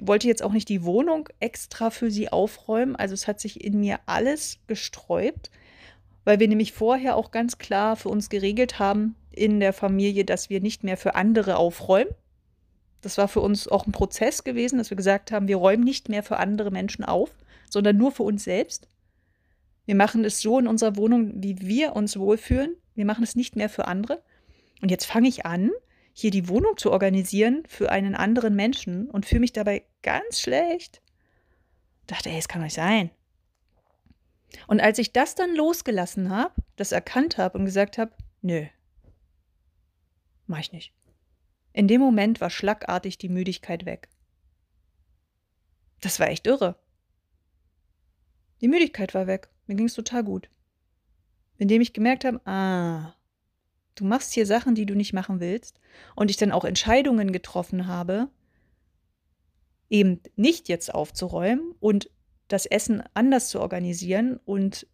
[0.00, 2.96] wollte jetzt auch nicht die Wohnung extra für sie aufräumen.
[2.96, 5.50] Also es hat sich in mir alles gesträubt,
[6.24, 10.48] weil wir nämlich vorher auch ganz klar für uns geregelt haben in der Familie, dass
[10.48, 12.10] wir nicht mehr für andere aufräumen.
[13.00, 16.08] Das war für uns auch ein Prozess gewesen, dass wir gesagt haben, wir räumen nicht
[16.08, 17.30] mehr für andere Menschen auf,
[17.68, 18.88] sondern nur für uns selbst.
[19.86, 22.76] Wir machen es so in unserer Wohnung, wie wir uns wohlfühlen.
[22.94, 24.22] Wir machen es nicht mehr für andere.
[24.82, 25.70] Und jetzt fange ich an,
[26.12, 31.00] hier die Wohnung zu organisieren für einen anderen Menschen und fühle mich dabei ganz schlecht.
[32.06, 33.10] Dachte, ey, es kann nicht sein.
[34.66, 38.66] Und als ich das dann losgelassen habe, das erkannt habe und gesagt habe, nö,
[40.46, 40.92] mach ich nicht.
[41.72, 44.08] In dem Moment war schlagartig die Müdigkeit weg.
[46.00, 46.76] Das war echt irre.
[48.60, 49.48] Die Müdigkeit war weg.
[49.66, 50.50] Mir ging es total gut.
[51.58, 53.14] Indem ich gemerkt habe, ah,
[53.94, 55.78] du machst hier Sachen, die du nicht machen willst,
[56.16, 58.28] und ich dann auch Entscheidungen getroffen habe,
[59.88, 62.10] eben nicht jetzt aufzuräumen und
[62.48, 64.86] das Essen anders zu organisieren und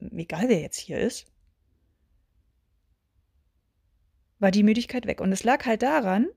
[0.00, 1.26] egal wer jetzt hier ist,
[4.44, 5.22] war die Müdigkeit weg.
[5.22, 6.28] Und es lag halt daran,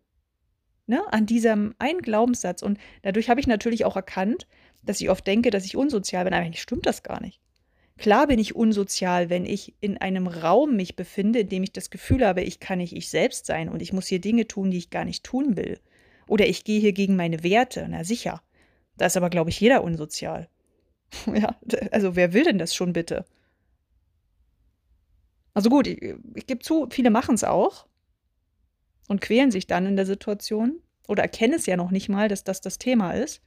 [0.88, 2.64] ne, an diesem einen Glaubenssatz.
[2.64, 4.48] Und dadurch habe ich natürlich auch erkannt,
[4.82, 6.34] dass ich oft denke, dass ich unsozial bin.
[6.34, 7.42] Aber eigentlich stimmt das gar nicht.
[7.98, 11.90] Klar bin ich unsozial, wenn ich in einem Raum mich befinde, in dem ich das
[11.90, 14.78] Gefühl habe, ich kann nicht ich selbst sein und ich muss hier Dinge tun, die
[14.78, 15.80] ich gar nicht tun will.
[16.28, 17.88] Oder ich gehe hier gegen meine Werte.
[17.90, 18.42] Na sicher.
[18.96, 20.48] Da ist aber, glaube ich, jeder unsozial.
[21.34, 21.58] ja,
[21.92, 23.26] also wer will denn das schon bitte?
[25.54, 26.02] Also gut, ich,
[26.36, 27.88] ich gebe zu, viele machen es auch
[29.08, 32.44] und quälen sich dann in der Situation oder erkennen es ja noch nicht mal, dass
[32.44, 33.42] das das Thema ist.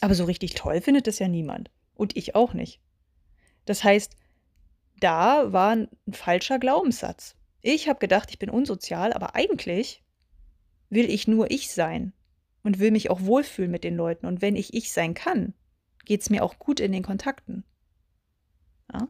[0.00, 1.70] Aber so richtig toll findet es ja niemand.
[1.94, 2.80] Und ich auch nicht.
[3.66, 4.16] Das heißt,
[5.00, 7.36] da war ein falscher Glaubenssatz.
[7.62, 10.02] Ich habe gedacht, ich bin unsozial, aber eigentlich
[10.88, 12.12] will ich nur ich sein
[12.62, 14.26] und will mich auch wohlfühlen mit den Leuten.
[14.26, 15.54] Und wenn ich ich sein kann,
[16.04, 17.64] geht es mir auch gut in den Kontakten.
[18.92, 19.08] Ja?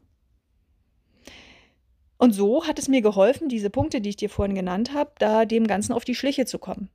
[2.21, 5.47] Und so hat es mir geholfen, diese Punkte, die ich dir vorhin genannt habe, da
[5.47, 6.91] dem Ganzen auf die Schliche zu kommen.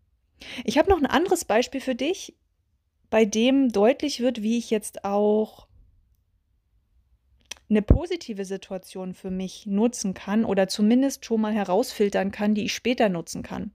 [0.64, 2.36] Ich habe noch ein anderes Beispiel für dich,
[3.10, 5.68] bei dem deutlich wird, wie ich jetzt auch
[7.72, 12.76] eine positive Situation für mich nutzen kann oder zumindest schon mal herausfiltern kann, die ich
[12.76, 13.72] später nutzen kann.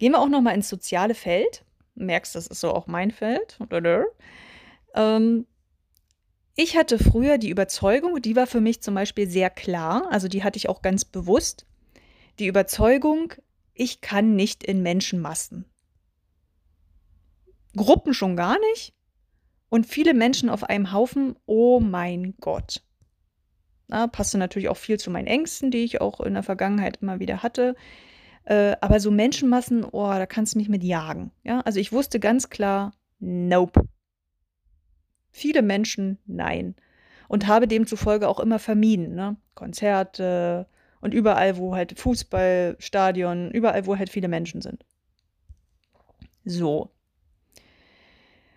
[0.00, 1.64] Gehen wir auch noch mal ins soziale Feld.
[1.94, 3.56] Merkst, das ist so auch mein Feld.
[4.96, 5.46] Ähm,
[6.56, 10.44] ich hatte früher die Überzeugung, die war für mich zum Beispiel sehr klar, also die
[10.44, 11.66] hatte ich auch ganz bewusst,
[12.38, 13.32] die Überzeugung,
[13.74, 15.64] ich kann nicht in Menschenmassen.
[17.76, 18.94] Gruppen schon gar nicht
[19.68, 22.82] und viele Menschen auf einem Haufen, oh mein Gott.
[23.88, 27.18] Na, passte natürlich auch viel zu meinen Ängsten, die ich auch in der Vergangenheit immer
[27.18, 27.74] wieder hatte.
[28.44, 31.32] Äh, aber so Menschenmassen, oh, da kannst du mich mit jagen.
[31.42, 33.88] Ja, also ich wusste ganz klar, nope.
[35.36, 36.76] Viele Menschen, nein.
[37.26, 39.16] Und habe demzufolge auch immer vermieden.
[39.16, 39.36] Ne?
[39.56, 40.68] Konzerte
[41.00, 44.86] und überall, wo halt Fußballstadion, überall, wo halt viele Menschen sind.
[46.44, 46.92] So.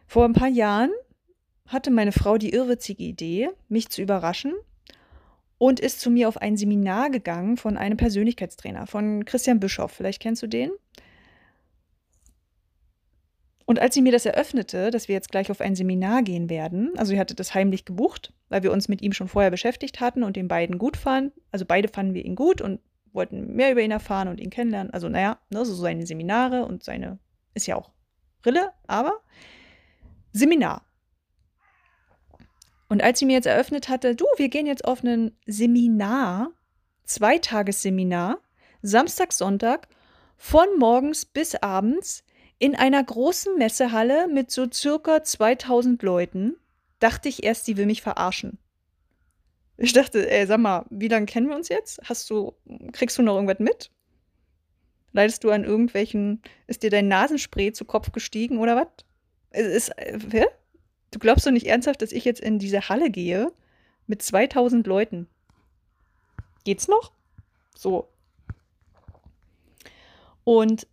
[0.05, 0.91] Vor ein paar Jahren
[1.65, 4.53] hatte meine Frau die irrwitzige Idee, mich zu überraschen
[5.57, 9.93] und ist zu mir auf ein Seminar gegangen von einem Persönlichkeitstrainer, von Christian Bischoff.
[9.93, 10.69] Vielleicht kennst du den?
[13.67, 16.93] Und als sie mir das eröffnete, dass wir jetzt gleich auf ein Seminar gehen werden,
[16.95, 20.23] also sie hatte das heimlich gebucht, weil wir uns mit ihm schon vorher beschäftigt hatten
[20.23, 21.33] und den beiden gut fanden.
[21.51, 22.79] Also beide fanden wir ihn gut und
[23.11, 24.93] wollten mehr über ihn erfahren und ihn kennenlernen.
[24.93, 27.19] Also naja, ne, so seine Seminare und seine,
[27.55, 27.91] ist ja auch
[28.45, 29.19] Rille, aber
[30.31, 30.85] Seminar.
[32.87, 36.51] Und als sie mir jetzt eröffnet hatte, du, wir gehen jetzt auf ein Seminar,
[37.03, 38.39] Zweitagesseminar,
[38.81, 39.89] Samstag, Sonntag,
[40.37, 42.23] von morgens bis abends
[42.59, 46.55] in einer großen Messehalle mit so circa 2000 Leuten,
[46.99, 48.57] dachte ich erst, sie will mich verarschen.
[49.77, 51.99] Ich dachte, ey, sag mal, wie lange kennen wir uns jetzt?
[52.03, 52.53] Hast du,
[52.93, 53.91] kriegst du noch irgendwas mit?
[55.13, 59.05] Leidest du an irgendwelchen, ist dir dein Nasenspray zu Kopf gestiegen oder was?
[59.51, 60.47] Es ist, äh,
[61.11, 63.51] Du glaubst doch nicht ernsthaft, dass ich jetzt in diese Halle gehe
[64.07, 65.27] mit 2000 Leuten?
[66.63, 67.11] Geht's noch?
[67.75, 68.09] So.
[70.43, 70.87] Und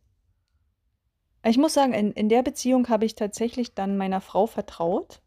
[1.50, 5.20] ich muss sagen, in, in der Beziehung habe ich tatsächlich dann meiner Frau vertraut.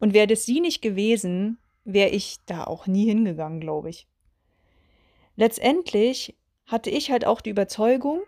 [0.00, 4.06] Und wäre das sie nicht gewesen, wäre ich da auch nie hingegangen, glaube ich.
[5.36, 8.22] Letztendlich hatte ich halt auch die Überzeugung,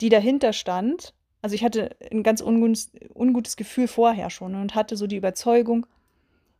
[0.00, 5.08] die dahinter stand, also ich hatte ein ganz ungutes Gefühl vorher schon und hatte so
[5.08, 5.86] die Überzeugung,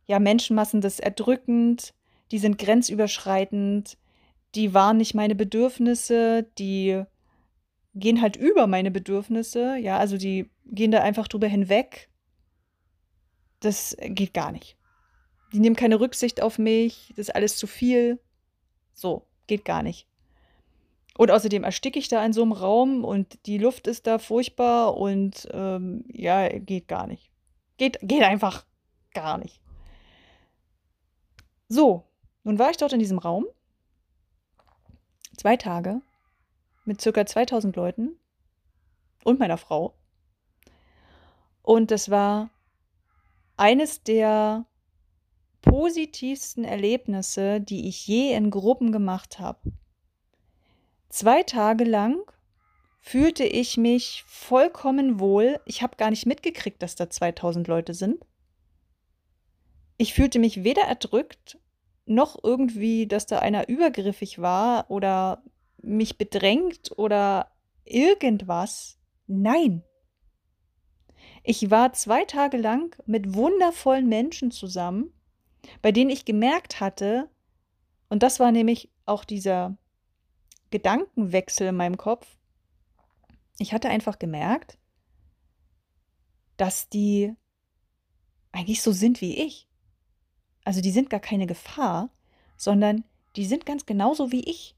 [0.05, 1.93] ja, Menschenmassen, das ist erdrückend,
[2.31, 3.97] die sind grenzüberschreitend,
[4.55, 7.03] die waren nicht meine Bedürfnisse, die
[7.95, 12.09] gehen halt über meine Bedürfnisse, ja, also die gehen da einfach drüber hinweg.
[13.59, 14.77] Das geht gar nicht.
[15.53, 18.19] Die nehmen keine Rücksicht auf mich, das ist alles zu viel.
[18.93, 20.07] So, geht gar nicht.
[21.15, 24.97] Und außerdem ersticke ich da in so einem Raum und die Luft ist da furchtbar
[24.97, 27.29] und ähm, ja, geht gar nicht.
[27.77, 28.65] Geht, geht einfach
[29.13, 29.61] gar nicht.
[31.67, 32.03] So,
[32.43, 33.45] nun war ich dort in diesem Raum.
[35.37, 36.01] Zwei Tage
[36.85, 38.17] mit circa 2000 Leuten
[39.23, 39.95] und meiner Frau.
[41.61, 42.49] Und das war
[43.55, 44.65] eines der
[45.61, 49.71] positivsten Erlebnisse, die ich je in Gruppen gemacht habe.
[51.09, 52.19] Zwei Tage lang
[52.99, 55.59] fühlte ich mich vollkommen wohl.
[55.65, 58.25] Ich habe gar nicht mitgekriegt, dass da 2000 Leute sind.
[59.97, 61.57] Ich fühlte mich weder erdrückt,
[62.05, 65.43] noch irgendwie, dass da einer übergriffig war oder
[65.83, 67.51] mich bedrängt oder
[67.85, 68.97] irgendwas.
[69.27, 69.83] Nein.
[71.43, 75.13] Ich war zwei Tage lang mit wundervollen Menschen zusammen,
[75.81, 77.29] bei denen ich gemerkt hatte,
[78.09, 79.77] und das war nämlich auch dieser
[80.69, 82.37] Gedankenwechsel in meinem Kopf.
[83.57, 84.77] Ich hatte einfach gemerkt,
[86.57, 87.33] dass die
[88.51, 89.67] eigentlich so sind wie ich.
[90.63, 92.09] Also die sind gar keine Gefahr,
[92.55, 93.03] sondern
[93.35, 94.77] die sind ganz genauso wie ich.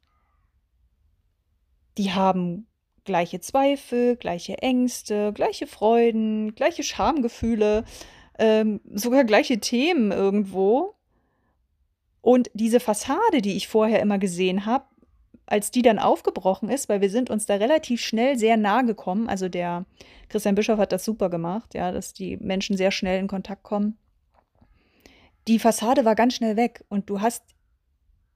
[1.97, 2.67] Die haben
[3.05, 7.85] gleiche Zweifel, gleiche Ängste, gleiche Freuden, gleiche Schamgefühle,
[8.37, 10.95] ähm, sogar gleiche Themen irgendwo.
[12.21, 14.85] Und diese Fassade, die ich vorher immer gesehen habe,
[15.45, 19.29] als die dann aufgebrochen ist, weil wir sind uns da relativ schnell sehr nahe gekommen,
[19.29, 19.85] also der
[20.27, 23.97] Christian Bischof hat das super gemacht, ja, dass die Menschen sehr schnell in Kontakt kommen.
[25.47, 27.43] Die Fassade war ganz schnell weg und du hast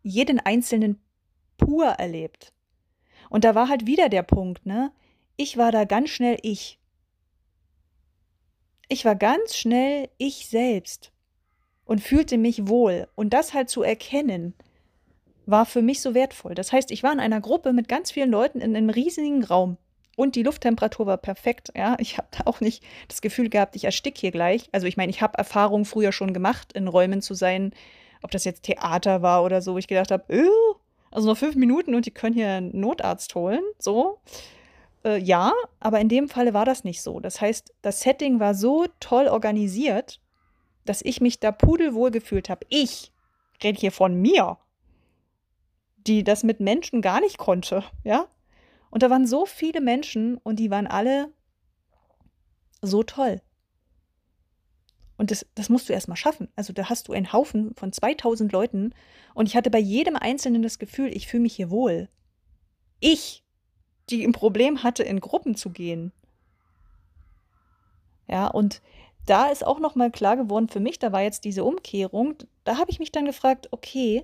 [0.04, 1.02] jeden einzelnen
[1.58, 2.54] pur erlebt.
[3.30, 4.92] Und da war halt wieder der Punkt, ne?
[5.38, 6.80] Ich war da ganz schnell ich.
[8.90, 11.12] Ich war ganz schnell ich selbst
[11.86, 13.08] und fühlte mich wohl.
[13.16, 14.54] Und das halt zu erkennen,
[15.46, 16.56] war für mich so wertvoll.
[16.56, 19.78] Das heißt, ich war in einer Gruppe mit ganz vielen Leuten in einem riesigen Raum.
[20.16, 21.72] Und die Lufttemperatur war perfekt.
[21.76, 24.68] Ja, ich habe da auch nicht das Gefühl gehabt, ich erstick hier gleich.
[24.72, 27.72] Also ich meine, ich habe Erfahrungen früher schon gemacht, in Räumen zu sein,
[28.22, 30.50] ob das jetzt Theater war oder so, wo ich gedacht habe, äh,
[31.12, 33.62] also noch fünf Minuten und die können hier einen Notarzt holen.
[33.78, 34.20] So.
[35.04, 37.20] Äh, ja, aber in dem Falle war das nicht so.
[37.20, 40.20] Das heißt, das Setting war so toll organisiert,
[40.86, 42.66] dass ich mich da pudelwohl gefühlt habe.
[42.70, 43.12] Ich
[43.64, 44.58] rede hier von mir
[46.08, 48.28] die das mit Menschen gar nicht konnte, ja.
[48.90, 51.32] Und da waren so viele Menschen und die waren alle
[52.82, 53.42] so toll.
[55.20, 56.48] Und das, das musst du erstmal schaffen.
[56.56, 58.94] Also da hast du einen Haufen von 2000 Leuten
[59.34, 62.08] und ich hatte bei jedem Einzelnen das Gefühl, ich fühle mich hier wohl.
[63.02, 63.44] Ich,
[64.10, 66.14] die ein Problem hatte, in Gruppen zu gehen.
[68.30, 68.82] Ja, und
[69.26, 72.78] da ist auch noch mal klar geworden für mich, da war jetzt diese Umkehrung, da
[72.78, 74.24] habe ich mich dann gefragt, okay,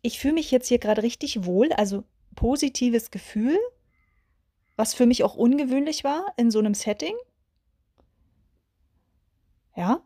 [0.00, 2.04] ich fühle mich jetzt hier gerade richtig wohl, also
[2.36, 3.58] positives Gefühl,
[4.76, 7.16] was für mich auch ungewöhnlich war in so einem Setting.
[9.76, 10.00] Ja.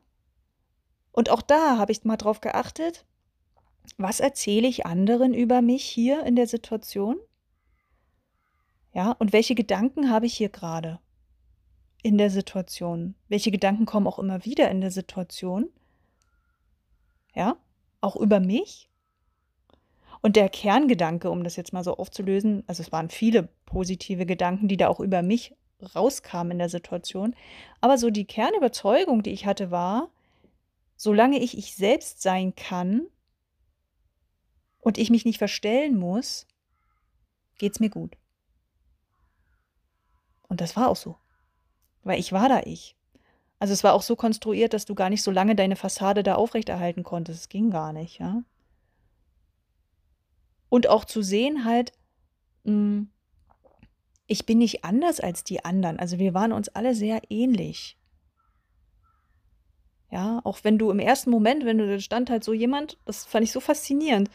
[1.12, 3.06] Und auch da habe ich mal drauf geachtet,
[3.96, 7.16] was erzähle ich anderen über mich hier in der Situation?
[8.92, 10.98] Ja, und welche Gedanken habe ich hier gerade
[12.02, 13.14] in der Situation?
[13.28, 15.68] Welche Gedanken kommen auch immer wieder in der Situation?
[17.34, 17.56] Ja,
[18.00, 18.90] auch über mich?
[20.22, 24.68] Und der Kerngedanke, um das jetzt mal so aufzulösen, also es waren viele positive Gedanken,
[24.68, 25.54] die da auch über mich
[25.94, 27.34] rauskamen in der Situation,
[27.80, 30.08] aber so die Kernüberzeugung, die ich hatte, war,
[30.96, 33.06] solange ich ich selbst sein kann
[34.80, 36.46] und ich mich nicht verstellen muss,
[37.58, 38.16] geht's mir gut.
[40.48, 41.16] Und das war auch so.
[42.02, 42.96] Weil ich war da ich.
[43.58, 46.34] Also es war auch so konstruiert, dass du gar nicht so lange deine Fassade da
[46.34, 47.40] aufrechterhalten konntest.
[47.40, 48.42] Es ging gar nicht, ja.
[50.70, 51.92] Und auch zu sehen halt,
[52.64, 53.10] mh, hm,
[54.30, 55.98] ich bin nicht anders als die anderen.
[55.98, 57.98] Also wir waren uns alle sehr ähnlich.
[60.08, 63.26] Ja, auch wenn du im ersten Moment, wenn du da stand halt so jemand, das
[63.26, 64.30] fand ich so faszinierend.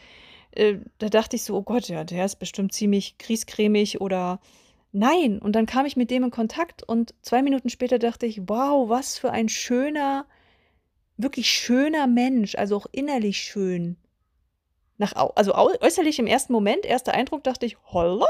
[0.50, 4.38] Äh, da dachte ich so, oh Gott, ja, der ist bestimmt ziemlich kriescremig oder
[4.92, 5.38] nein.
[5.38, 8.90] Und dann kam ich mit dem in Kontakt und zwei Minuten später dachte ich, wow,
[8.90, 10.26] was für ein schöner,
[11.16, 13.96] wirklich schöner Mensch, also auch innerlich schön.
[14.98, 18.26] Nach, also äußerlich im ersten Moment, erster Eindruck, dachte ich, holla,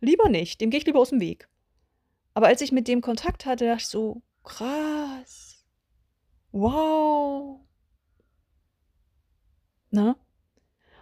[0.00, 1.48] lieber nicht, dem gehe ich lieber aus dem Weg.
[2.34, 5.64] Aber als ich mit dem Kontakt hatte, dachte ich so, krass,
[6.52, 7.60] wow.
[9.90, 10.16] Na?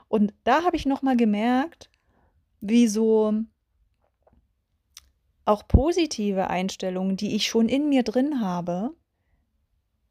[0.08, 1.90] Und da habe ich nochmal gemerkt,
[2.60, 3.34] wie so
[5.44, 8.94] auch positive Einstellungen, die ich schon in mir drin habe,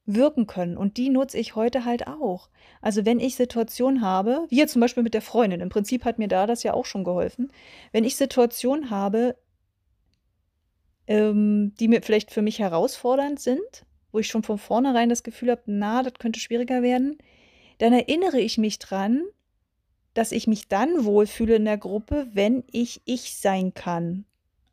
[0.06, 0.78] wirken können.
[0.78, 2.50] Und die nutze ich heute halt auch.
[2.82, 6.20] Also wenn ich Situationen habe, wie jetzt zum Beispiel mit der Freundin, im Prinzip hat
[6.20, 7.52] mir da das ja auch schon geholfen,
[7.92, 9.36] wenn ich Situationen habe,
[11.08, 15.52] ähm, die mir vielleicht für mich herausfordernd sind, wo ich schon von vornherein das Gefühl
[15.52, 17.18] habe, na, das könnte schwieriger werden,
[17.80, 19.24] dann erinnere ich mich dran,
[20.14, 24.26] dass ich mich dann wohlfühle in der Gruppe, wenn ich ich sein kann.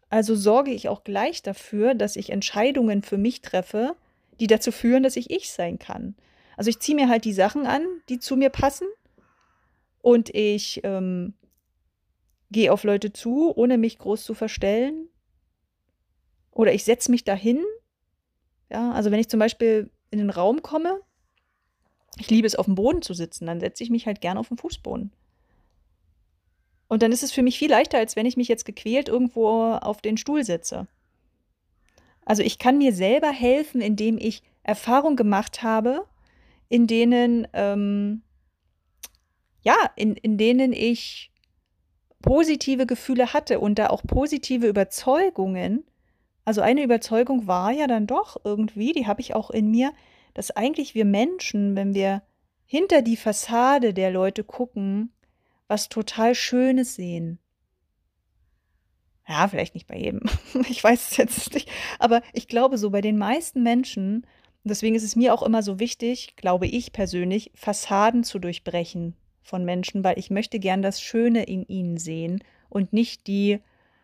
[0.09, 3.97] Also sorge ich auch gleich dafür, dass ich Entscheidungen für mich treffe,
[4.41, 6.17] die dazu führen, dass ich ich sein kann.
[6.57, 8.87] Also ich ziehe mir halt die Sachen an, die zu mir passen
[10.01, 11.35] und ich ähm,
[12.51, 15.09] gehe auf Leute zu, ohne mich groß zu verstellen.
[16.51, 17.65] Oder ich setze mich dahin.
[18.71, 21.01] Ja, also wenn ich zum Beispiel in den Raum komme,
[22.19, 24.49] ich liebe es, auf dem Boden zu sitzen, dann setze ich mich halt gerne auf
[24.49, 25.13] den Fußboden.
[26.89, 29.73] Und dann ist es für mich viel leichter, als wenn ich mich jetzt gequält irgendwo
[29.73, 30.89] auf den Stuhl setze.
[32.25, 36.07] Also ich kann mir selber helfen, indem ich Erfahrungen gemacht habe,
[36.69, 38.23] in denen, ähm,
[39.63, 41.31] ja, in, in denen ich
[42.23, 45.85] positive Gefühle hatte und da auch positive Überzeugungen.
[46.45, 49.93] Also eine Überzeugung war ja dann doch irgendwie, die habe ich auch in mir,
[50.35, 52.23] dass eigentlich wir Menschen, wenn wir
[52.65, 55.13] hinter die Fassade der Leute gucken,
[55.69, 57.39] was total Schönes sehen.
[59.29, 60.21] Ja, vielleicht nicht bei jedem.
[60.69, 61.71] Ich weiß es jetzt nicht.
[61.99, 64.27] Aber ich glaube so, bei den meisten Menschen,
[64.65, 69.65] deswegen ist es mir auch immer so wichtig, glaube ich persönlich, Fassaden zu durchbrechen von
[69.65, 73.61] Menschen, weil ich möchte gern das Schöne in ihnen sehen und nicht die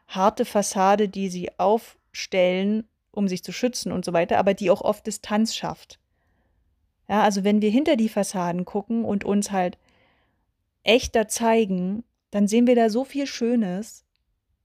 [0.06, 4.80] harte Fassade, die sie aufstellen, um sich zu schützen und so weiter, aber die auch
[4.80, 5.98] oft Distanz schafft.
[7.08, 9.78] Ja, also wenn wir hinter die Fassaden gucken und uns halt
[10.82, 14.04] echter zeigen, dann sehen wir da so viel Schönes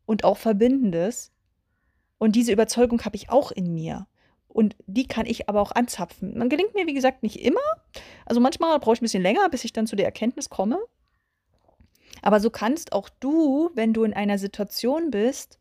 [0.05, 1.31] und auch Verbindendes.
[2.17, 4.07] Und diese Überzeugung habe ich auch in mir.
[4.47, 6.37] Und die kann ich aber auch anzapfen.
[6.37, 7.59] Man gelingt mir, wie gesagt, nicht immer.
[8.25, 10.79] Also manchmal brauche ich ein bisschen länger, bis ich dann zu der Erkenntnis komme.
[12.21, 15.59] Aber so kannst auch du, wenn du in einer Situation bist,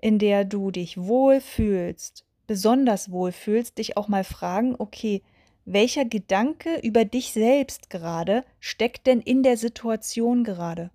[0.00, 5.22] in der du dich wohlfühlst, besonders wohlfühlst, dich auch mal fragen, okay,
[5.64, 10.90] welcher Gedanke über dich selbst gerade steckt denn in der Situation gerade?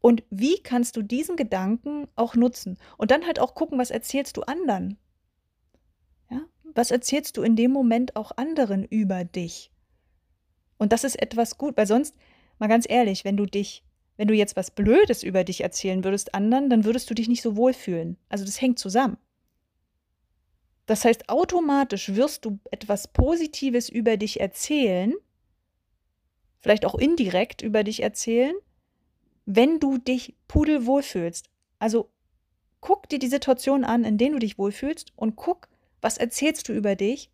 [0.00, 2.78] Und wie kannst du diesen Gedanken auch nutzen?
[2.96, 4.96] Und dann halt auch gucken, was erzählst du anderen?
[6.30, 6.42] Ja?
[6.74, 9.72] Was erzählst du in dem Moment auch anderen über dich?
[10.78, 12.14] Und das ist etwas gut, weil sonst,
[12.58, 13.84] mal ganz ehrlich, wenn du dich,
[14.16, 17.42] wenn du jetzt was Blödes über dich erzählen würdest anderen, dann würdest du dich nicht
[17.42, 18.16] so wohlfühlen.
[18.28, 19.16] Also das hängt zusammen.
[20.86, 25.12] Das heißt, automatisch wirst du etwas Positives über dich erzählen,
[26.60, 28.54] vielleicht auch indirekt über dich erzählen,
[29.50, 31.48] wenn du dich pudelwohl fühlst.
[31.78, 32.10] Also
[32.82, 35.68] guck dir die Situation an, in denen du dich wohlfühlst und guck,
[36.02, 37.30] was erzählst du über dich?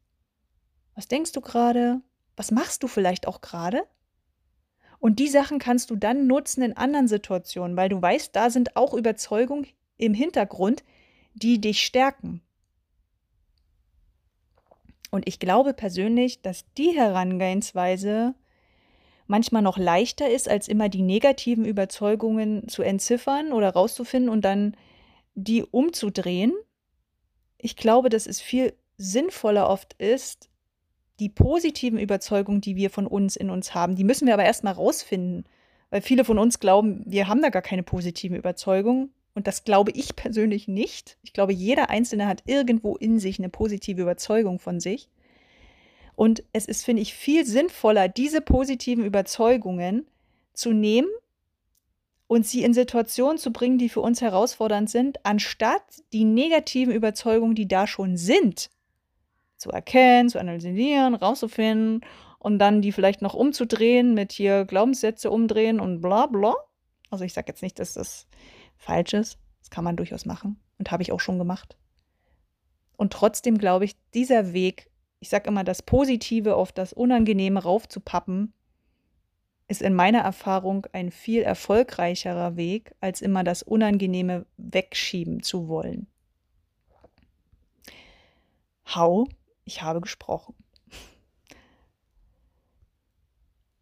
[0.94, 2.02] Was denkst du gerade?
[2.36, 3.82] Was machst du vielleicht auch gerade?
[5.00, 8.76] Und die Sachen kannst du dann nutzen in anderen Situationen, weil du weißt, da sind
[8.76, 10.84] auch Überzeugungen im Hintergrund,
[11.34, 12.42] die dich stärken.
[15.10, 18.36] Und ich glaube persönlich, dass die Herangehensweise
[19.26, 24.76] manchmal noch leichter ist, als immer die negativen Überzeugungen zu entziffern oder rauszufinden und dann
[25.34, 26.52] die umzudrehen.
[27.58, 30.50] Ich glaube, dass es viel sinnvoller oft ist,
[31.20, 34.74] die positiven Überzeugungen, die wir von uns in uns haben, die müssen wir aber erstmal
[34.74, 35.44] rausfinden.
[35.90, 39.10] Weil viele von uns glauben, wir haben da gar keine positiven Überzeugungen.
[39.34, 41.18] Und das glaube ich persönlich nicht.
[41.22, 45.08] Ich glaube, jeder Einzelne hat irgendwo in sich eine positive Überzeugung von sich.
[46.16, 50.06] Und es ist, finde ich, viel sinnvoller, diese positiven Überzeugungen
[50.52, 51.08] zu nehmen
[52.26, 57.54] und sie in Situationen zu bringen, die für uns herausfordernd sind, anstatt die negativen Überzeugungen,
[57.54, 58.70] die da schon sind,
[59.56, 62.04] zu erkennen, zu analysieren, rauszufinden
[62.38, 66.54] und dann die vielleicht noch umzudrehen, mit hier Glaubenssätze umdrehen und bla bla.
[67.10, 68.26] Also ich sage jetzt nicht, dass das
[68.76, 69.38] falsch ist.
[69.60, 71.76] Das kann man durchaus machen und habe ich auch schon gemacht.
[72.96, 74.90] Und trotzdem glaube ich, dieser Weg
[75.24, 78.52] ich sage immer, das Positive auf das Unangenehme raufzupappen,
[79.68, 86.08] ist in meiner Erfahrung ein viel erfolgreicherer Weg, als immer das Unangenehme wegschieben zu wollen.
[88.84, 89.26] Hau,
[89.64, 90.54] ich habe gesprochen.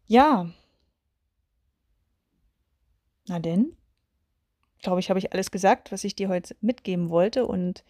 [0.05, 0.49] Ja.
[3.27, 3.75] Na denn,
[4.81, 7.83] glaube ich, habe ich alles gesagt, was ich dir heute mitgeben wollte und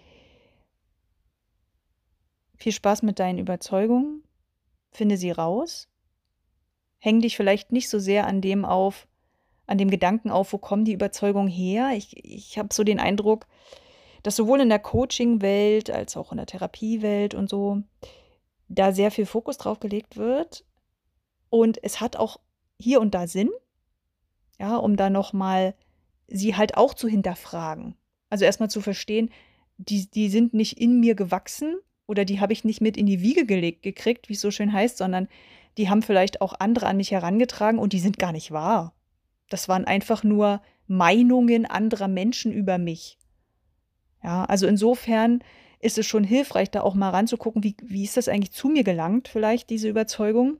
[2.63, 4.23] viel Spaß mit deinen Überzeugungen.
[4.91, 5.89] Finde sie raus.
[6.97, 9.07] Häng dich vielleicht nicht so sehr an dem auf,
[9.67, 11.91] an dem Gedanken auf, wo kommen die Überzeugungen her.
[11.95, 13.47] Ich, ich habe so den Eindruck,
[14.23, 17.83] dass sowohl in der Coaching-Welt als auch in der Therapiewelt und so
[18.69, 20.65] da sehr viel Fokus drauf gelegt wird.
[21.49, 22.39] Und es hat auch
[22.79, 23.49] hier und da Sinn,
[24.57, 25.75] ja, um da nochmal
[26.27, 27.95] sie halt auch zu hinterfragen.
[28.29, 29.29] Also erstmal zu verstehen,
[29.77, 31.75] die, die sind nicht in mir gewachsen,
[32.07, 34.73] oder die habe ich nicht mit in die Wiege gelegt gekriegt, wie es so schön
[34.73, 35.27] heißt, sondern
[35.77, 38.93] die haben vielleicht auch andere an mich herangetragen und die sind gar nicht wahr.
[39.49, 43.17] Das waren einfach nur Meinungen anderer Menschen über mich.
[44.23, 45.43] Ja, also insofern
[45.79, 48.83] ist es schon hilfreich, da auch mal ranzugucken, wie, wie ist das eigentlich zu mir
[48.83, 50.59] gelangt, vielleicht diese Überzeugung,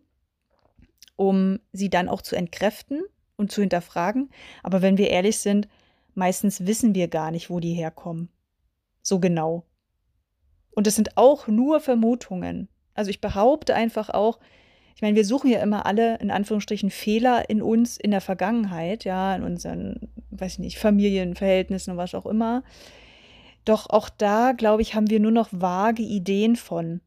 [1.16, 3.04] um sie dann auch zu entkräften
[3.38, 4.30] und zu hinterfragen.
[4.64, 5.68] Aber wenn wir ehrlich sind,
[6.14, 8.30] meistens wissen wir gar nicht, wo die herkommen.
[9.02, 9.66] So genau.
[10.76, 12.70] Und es sind auch nur Vermutungen.
[12.94, 14.40] Also ich behaupte einfach auch,
[14.96, 19.04] ich meine, wir suchen ja immer alle in Anführungsstrichen Fehler in uns in der Vergangenheit,
[19.06, 22.64] ja, in unseren, weiß ich nicht, Familienverhältnissen und was auch immer.
[23.66, 27.02] Doch auch da, glaube ich, haben wir nur noch vage Ideen von.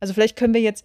[0.00, 0.84] Also vielleicht können wir jetzt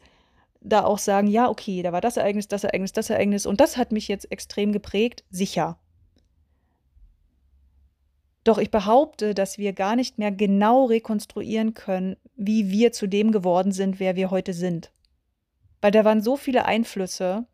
[0.61, 3.78] da auch sagen, ja, okay, da war das Ereignis, das Ereignis, das Ereignis und das
[3.78, 5.80] hat mich jetzt extrem geprägt, sicher.
[8.45, 13.33] Doch ich behaupte, dass wir gar nicht mehr genau rekonstruieren können, wie wir zu dem
[13.33, 14.91] geworden sind, wer wir heute sind.
[15.81, 17.45] Weil da waren so viele Einflüsse,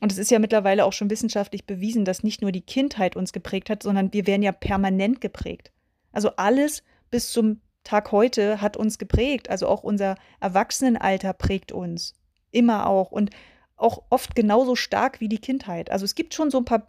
[0.00, 3.32] und es ist ja mittlerweile auch schon wissenschaftlich bewiesen, dass nicht nur die Kindheit uns
[3.32, 5.72] geprägt hat, sondern wir werden ja permanent geprägt.
[6.10, 9.50] Also alles bis zum Tag heute hat uns geprägt.
[9.50, 12.14] Also auch unser Erwachsenenalter prägt uns.
[12.50, 13.10] Immer auch.
[13.10, 13.30] Und
[13.76, 15.90] auch oft genauso stark wie die Kindheit.
[15.90, 16.86] Also es gibt schon so ein paar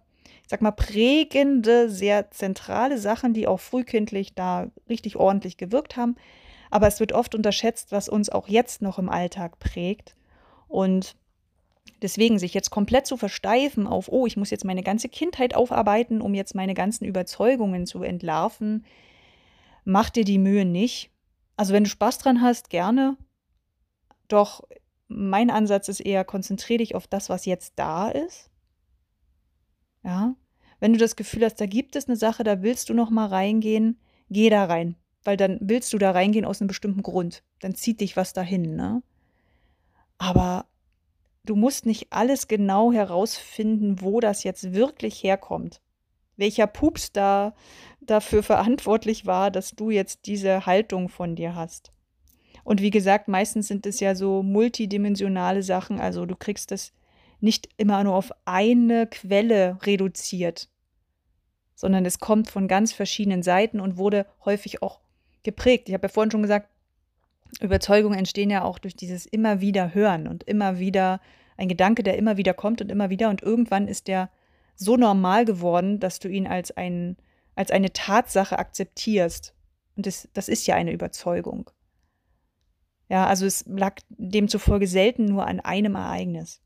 [0.52, 6.18] sag mal, prägende, sehr zentrale Sachen, die auch frühkindlich da richtig ordentlich gewirkt haben.
[6.70, 10.16] Aber es wird oft unterschätzt, was uns auch jetzt noch im Alltag prägt.
[10.68, 11.16] Und
[12.02, 16.22] deswegen sich jetzt komplett zu versteifen auf, oh, ich muss jetzt meine ganze Kindheit aufarbeiten,
[16.22, 18.86] um jetzt meine ganzen Überzeugungen zu entlarven,
[19.86, 21.12] mach dir die Mühe nicht.
[21.56, 23.16] Also wenn du Spaß dran hast, gerne.
[24.28, 24.64] Doch
[25.08, 28.50] mein Ansatz ist eher, konzentriere dich auf das, was jetzt da ist.
[30.04, 30.36] Ja,
[30.82, 33.28] wenn du das Gefühl hast, da gibt es eine Sache, da willst du noch mal
[33.28, 37.44] reingehen, geh da rein, weil dann willst du da reingehen aus einem bestimmten Grund.
[37.60, 39.04] Dann zieht dich was dahin, ne?
[40.18, 40.66] Aber
[41.46, 45.82] du musst nicht alles genau herausfinden, wo das jetzt wirklich herkommt.
[46.36, 47.54] Welcher Pups da
[48.02, 51.92] dafür verantwortlich war, dass du jetzt diese Haltung von dir hast.
[52.64, 56.92] Und wie gesagt, meistens sind es ja so multidimensionale Sachen, also du kriegst das
[57.42, 60.70] nicht immer nur auf eine Quelle reduziert,
[61.76, 65.00] sondern es kommt von ganz verschiedenen Seiten und wurde häufig auch
[65.44, 65.90] geprägt.
[65.90, 66.70] Ich habe ja vorhin schon gesagt,
[67.60, 71.20] Überzeugungen entstehen ja auch durch dieses immer wieder hören und immer wieder
[71.58, 74.30] ein Gedanke, der immer wieder kommt und immer wieder und irgendwann ist der
[74.76, 77.18] so normal geworden, dass du ihn als, ein,
[77.56, 79.54] als eine Tatsache akzeptierst.
[79.96, 81.70] Und das, das ist ja eine Überzeugung.
[83.10, 86.62] Ja, also es lag demzufolge selten nur an einem Ereignis,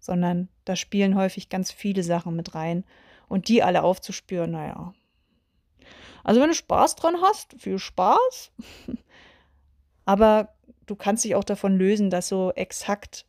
[0.00, 2.84] sondern da spielen häufig ganz viele Sachen mit rein.
[3.28, 4.94] Und die alle aufzuspüren, naja.
[6.24, 8.52] Also wenn du Spaß dran hast, viel Spaß.
[10.04, 10.54] Aber
[10.86, 13.26] du kannst dich auch davon lösen, das so exakt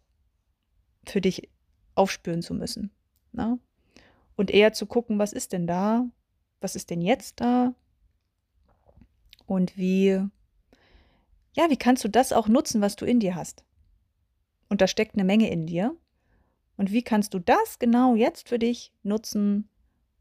[1.05, 1.49] für dich
[1.95, 2.91] aufspüren zu müssen.
[3.31, 3.59] Ne?
[4.35, 6.05] Und eher zu gucken, was ist denn da?
[6.61, 7.73] Was ist denn jetzt da?
[9.45, 10.21] Und wie,
[11.53, 13.63] ja, wie kannst du das auch nutzen, was du in dir hast?
[14.69, 15.95] Und da steckt eine Menge in dir.
[16.79, 19.67] Und wie kannst du das genau jetzt für dich nutzen,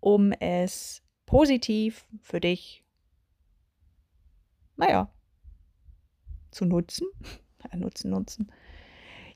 [0.01, 2.85] um es positiv für dich,
[4.77, 5.09] naja,
[6.51, 7.07] zu nutzen?
[7.77, 8.53] nutzen, nutzen.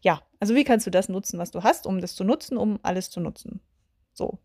[0.00, 2.80] Ja, also wie kannst du das nutzen, was du hast, um das zu nutzen, um
[2.82, 3.60] alles zu nutzen?
[4.12, 4.40] So.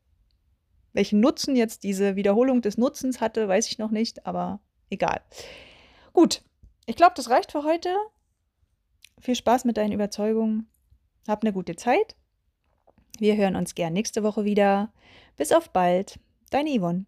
[0.94, 4.60] Welchen Nutzen jetzt diese Wiederholung des Nutzens hatte, weiß ich noch nicht, aber
[4.92, 5.22] egal.
[6.14, 6.44] Gut,
[6.86, 7.90] ich glaube, das reicht für heute.
[9.18, 10.70] Viel Spaß mit deinen Überzeugungen.
[11.28, 12.16] Hab eine gute Zeit.
[13.20, 14.92] Wir hören uns gern nächste Woche wieder.
[15.36, 16.20] Bis auf bald.
[16.50, 17.06] Deine Yvonne.